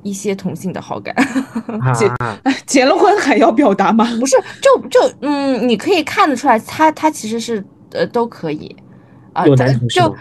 [0.02, 1.14] 一些同性的好感。
[1.94, 4.04] 结啊，结了婚还要表达吗？
[4.20, 8.74] 不是，就就嗯，你可以看得出来，他他其实是呃都可以
[9.32, 9.44] 啊，
[9.90, 10.14] 就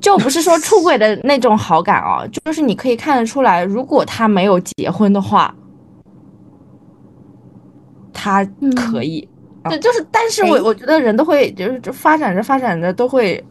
[0.00, 5.54] 就不是说出轨的那种好感哦，就是你可以看得出来，如果他没有结婚的话，
[8.12, 8.44] 他
[8.76, 9.28] 可以。
[9.68, 10.62] 对，就是，但是我哎。
[10.62, 13.42] 我觉得人都会，就是就发展着发展着都会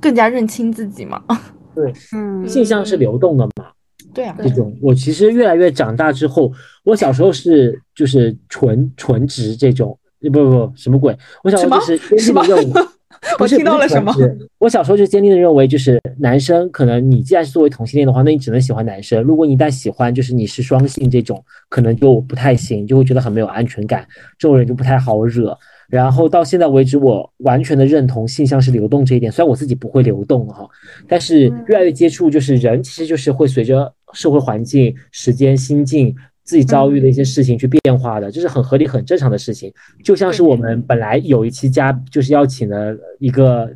[0.00, 1.22] 更加认清自己嘛。
[1.74, 2.46] 对嗯。
[2.48, 3.66] 性向是流动的嘛，
[4.12, 6.52] 对啊，这种我其实越来越长大之后，
[6.84, 12.82] 我小时候是就是纯纯直这种，不不不什么鬼，我小时候就是坚定的认为，
[13.38, 14.12] 我听到了什么？
[14.58, 19.22] 我小时候就坚定的认为，就是男生可能你既然是作为同性恋的话，那你只能喜欢男生。
[19.22, 24.06] 如果你一旦喜欢就是你是双性这种，可能就不太行，就会觉得很没有安全感，
[24.38, 25.56] 这种人就不太好惹。
[25.88, 29.30] 然后到现在为止，我完全的认同性向是流动这一点。
[29.30, 30.66] 虽然我自己不会流动哈，
[31.06, 36.14] 但是越来越接触，就是人其实就是会随着社会环境、时间、心境、
[36.44, 39.72] 自己遭遇的一些事情去变化的，这是很合理、很正常的事情。
[40.04, 43.70] 就像是我们本来有一期嘉，就是邀请了一个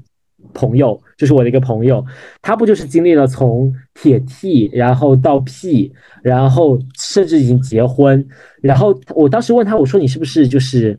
[0.52, 2.04] 朋友，就是我的一个朋友，
[2.42, 5.92] 他不就是经历了从铁 T，然后到 P，
[6.22, 8.26] 然后甚至已经结婚，
[8.60, 10.98] 然后我当时问他，我说你是不是就是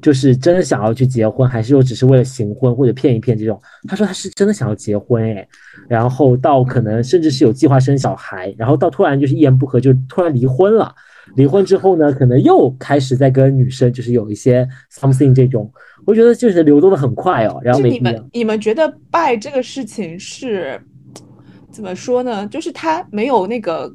[0.00, 3.60] 就是真的想要去结婚，还是说只是为了行婚或者骗一骗这种？
[3.86, 5.46] 他说他是真的想要结婚哎，
[5.88, 10.94] 然后到可能甚至是有计划生小孩，然后到突然就是一言不合就突然离婚了。
[11.36, 15.70] 离婚之后呢，可能又开始在跟女生就是有一些 something 这种，
[16.04, 17.60] 我觉得就是流动的很快哦。
[17.62, 20.80] 然后你们你们觉得拜这个事情是
[21.70, 22.46] 怎么说呢？
[22.48, 23.94] 就是他没有那个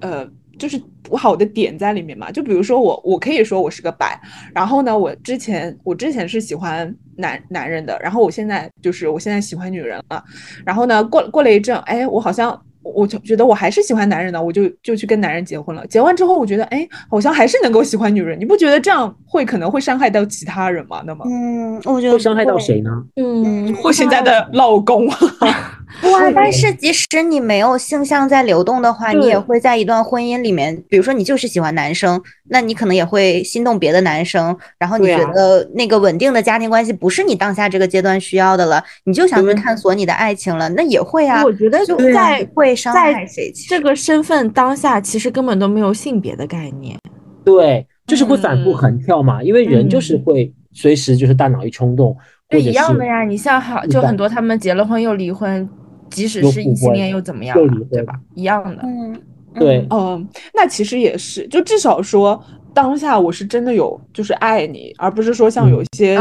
[0.00, 0.28] 呃，
[0.58, 2.30] 就是不好的点在里面嘛。
[2.30, 4.20] 就比如说我，我可以说我是个拜，
[4.54, 10.22] 然后呢，我之前我之前是喜欢男男人的，然后我现在就是我现在喜欢女人了，
[10.64, 12.60] 然后呢，过过了一阵，哎，我好像。
[12.82, 15.86] 我就觉得我还是喜欢男人的，我就就去跟男人结婚了。
[15.86, 18.38] 结婚之后，我觉得哎，好像还是能够喜欢女人。
[18.38, 21.02] 你不觉得这样会可能会伤害到其他人吗？
[21.06, 22.90] 那么嗯，我觉得会伤害到谁呢？
[23.16, 25.08] 嗯，我现在的老公，
[26.10, 26.30] 哇！
[26.34, 41.44] 但是即使你没有性向在流动的话，你也会在一段婚姻里面，比如说你就是喜欢男生，那你可能也会心动别的男生，然后你觉得那个稳定的家庭关系不是你当下这个阶段需要的了，你就想去探索你的爱情了，那也会啊。
[41.44, 43.52] 我觉得就在会伤害谁？
[43.68, 46.98] 这个身份当下，其实根本都没有性别的概念。
[47.44, 52.20] 对，就是会反复嗯横跳嘛，因为人就是会随时就是大脑一冲动，或
[52.50, 53.24] 对，一样的呀。
[53.24, 55.68] 你像好，就很多他们结了婚又离婚，
[56.12, 57.56] 即使是异性婚恋又怎么样
[57.90, 58.14] 对吧？
[58.34, 58.82] 一样的。
[58.84, 59.20] 嗯，
[59.54, 62.42] 对嗯，那其实也是，就至少说
[62.74, 66.18] 当下我是真的有就是爱你，而不是说像有一些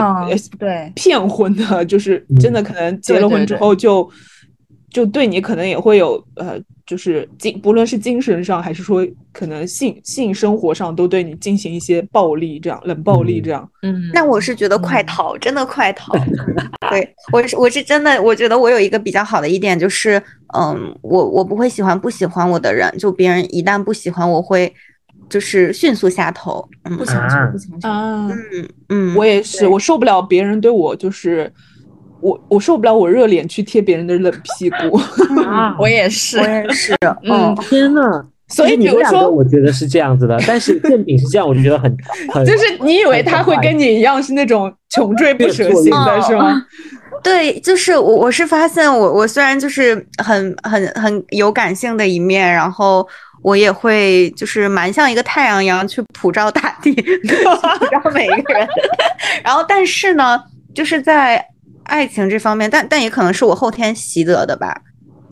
[0.58, 4.10] 对，骗婚的，就是真的可能结了婚之后就
[4.90, 6.60] 就对你可能也会有呃，
[6.92, 13.72] 就是精不论是精神上还是说可能性性生活上都对你进行一些暴力，这样冷暴力嗯这样。
[13.84, 16.12] 嗯，那我是觉得快嗯逃，真的快逃。
[16.92, 20.22] 对我是我是真的，我觉得我有一个比较好的一点就是，
[20.54, 24.74] 嗯，我我不会喜欢不喜欢我的人，就别人一旦不喜欢，我会
[25.30, 26.68] 就是迅速下头。
[26.84, 27.88] 嗯不强啊求，不强求。
[27.88, 31.50] 啊，嗯嗯，我也是，我受不了别人对我就是。
[32.22, 34.98] 我我受不了我热脸去贴别人的冷屁股，
[35.46, 36.94] 啊，我也是我，也是，
[37.24, 38.26] 嗯嗯， 天呐！
[38.48, 41.96] 所以比如你们两个说，我觉得是这样子的，但是正品是这样，我就觉得很
[42.34, 46.62] 很就是你以为他会跟你一样是那种穷追不舍型的是吗？
[47.24, 53.08] 对，就是我我是发现我我虽然就是很很很有感性的一面，然后
[53.42, 58.68] 我也会就是蛮像一个太阳一样去普照大地，普照每一个人，
[59.44, 60.38] 然后但是呢，
[60.74, 61.46] 就是在
[61.84, 64.82] 爱情这方面，但但也可能是我后天习得的吧。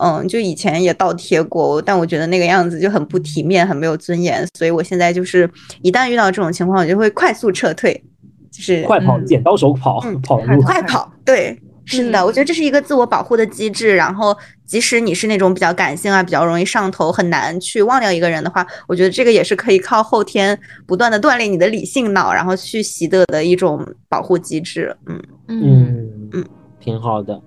[0.02, 5.50] 嗯，就以前也倒贴过，但我觉得那个样子就很不体面，很没有尊严，所以我现在就是
[5.82, 8.02] 一旦遇到这种情况，我就会快速撤退，
[8.50, 10.62] 就是快跑，嗯剪刀手跑嗯跑路。
[10.62, 13.94] 快跑，对，是的，嗯我觉得这是一个自我保护的机制。
[13.94, 14.34] 然后，
[14.64, 24.96] 即使你是那种比较感性啊，比较容易上头，很难去忘掉一个人的话，我觉得这个也是可以靠后天不断的锻炼你的理性脑，然后去习得的一种保护机制。
[25.06, 26.44] 嗯，嗯，嗯嗯，
[26.78, 27.40] 挺好的。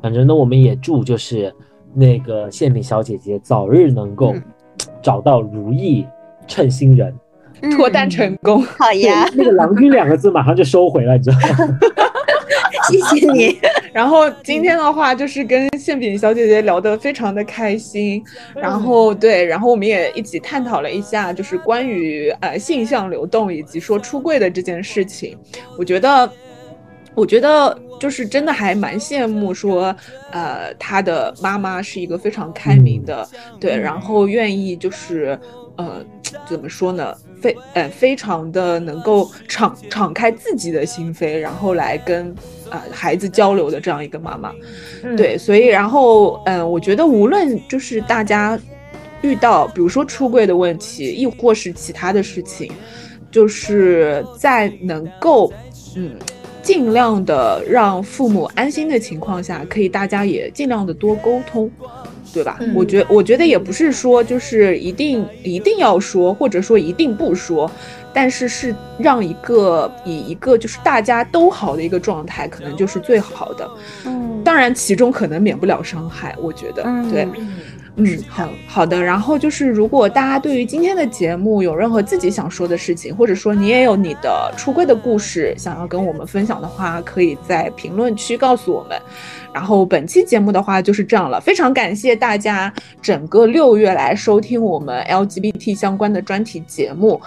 [0.00, 1.54] 反正呢，我们也祝就是
[1.94, 4.42] 那个馅饼小姐姐早日能够嗯
[5.00, 6.06] 找到如意
[6.46, 7.14] 称心人。
[7.76, 8.60] 脱单成功。
[8.62, 11.78] 好呀，那个“郎君”两个字马上就收回了，你知道吗？
[12.90, 13.56] 谢谢你。
[13.94, 18.20] 然后今天的话，就是跟馅饼小姐姐聊得非常的开心。
[18.56, 25.38] 然后对，然后我们也一起探讨了一下，就是关于呃性向流动以及说出柜的这件事情。
[25.78, 26.28] 我觉得，
[27.14, 29.94] 我觉得就是真的还蛮羡慕说，
[30.32, 33.28] 呃，他的妈妈是一个非常开明的，
[33.60, 35.38] 对，然后愿意就是
[35.76, 36.04] 呃
[36.48, 37.14] 怎么说呢？
[37.40, 42.34] 非呃非常的能够敞敞开自己的心扉，然后来跟
[42.68, 44.52] 啊孩子交流的这样一个妈妈，
[45.16, 48.58] 对，所以然后嗯，我觉得无论就是大家
[49.20, 52.68] 遇到比如说出柜的问题，亦或是其他的事情，
[53.30, 55.52] 就是在能够
[55.94, 56.16] 嗯
[56.62, 61.70] 尽量的让父母安心的情况下，可以大家也尽量的多沟通。
[62.34, 62.58] 对吧？
[62.74, 67.70] 我觉我觉得也不是说就是一定一定要说，或者说一定不说，
[68.10, 73.70] 但是是让一个以一个就是大家都好的一个状态，可能就是最好的。
[74.06, 77.28] 嗯，当然其中可能免不了伤害，我觉得对。
[77.96, 79.02] 嗯，好好的。
[79.02, 88.98] 然后就是，如果大家对于今天的节目有任何自己想说的事情，或者说你也有你的出柜的故事想要跟我们分享的话，可以在评论区告诉我们。
[89.52, 92.72] 然后本期节目的话就是这样了，非常感谢大家
[93.02, 97.20] 整个六月来收听我们 LGBT 相关的专题节目。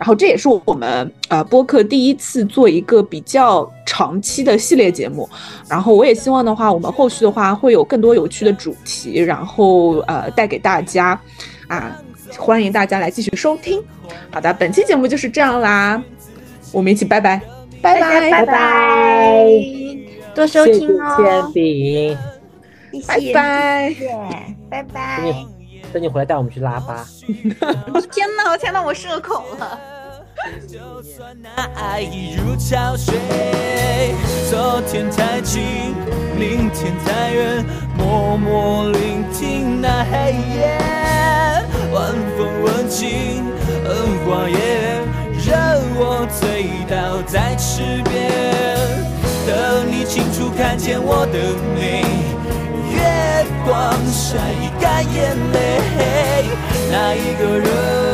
[0.00, 5.28] 然后这也是我们呃播客第一次做一个比较长期的系列节目。
[5.68, 11.20] 然后我也希望的话，我们后续的话会有更多有趣的主题，然后呃带给大家
[11.68, 12.00] 啊，
[12.38, 13.78] 欢迎大家来继续收听。
[14.30, 16.02] 好的，本期节目就是这样啦，
[16.72, 17.38] 我们一起拜拜，
[17.82, 19.46] 拜拜拜拜。
[20.34, 22.16] 多收听哦，铅笔，
[23.06, 23.94] 拜拜，
[24.70, 25.59] 拜拜。
[25.92, 27.06] 等你，回来带我们去拉吧。
[28.12, 29.78] 天哪，天哪，我社恐了。
[30.66, 33.14] 就算那爱已如潮水，
[34.48, 35.94] 昨天太近，
[36.34, 37.64] 明天太远，
[37.98, 40.78] 默默聆听那黑夜，
[41.92, 43.44] 晚风吻尽
[43.84, 43.92] 荷
[44.24, 44.56] 花叶，
[45.44, 45.52] 任
[45.96, 46.40] 我醉
[46.88, 48.10] 倒在池边。
[49.46, 49.52] 等
[49.90, 51.34] 你清楚看见我的
[51.74, 52.39] 美，月
[54.12, 54.38] 晒
[54.80, 56.50] 干眼泪，
[56.90, 58.09] 那一个人。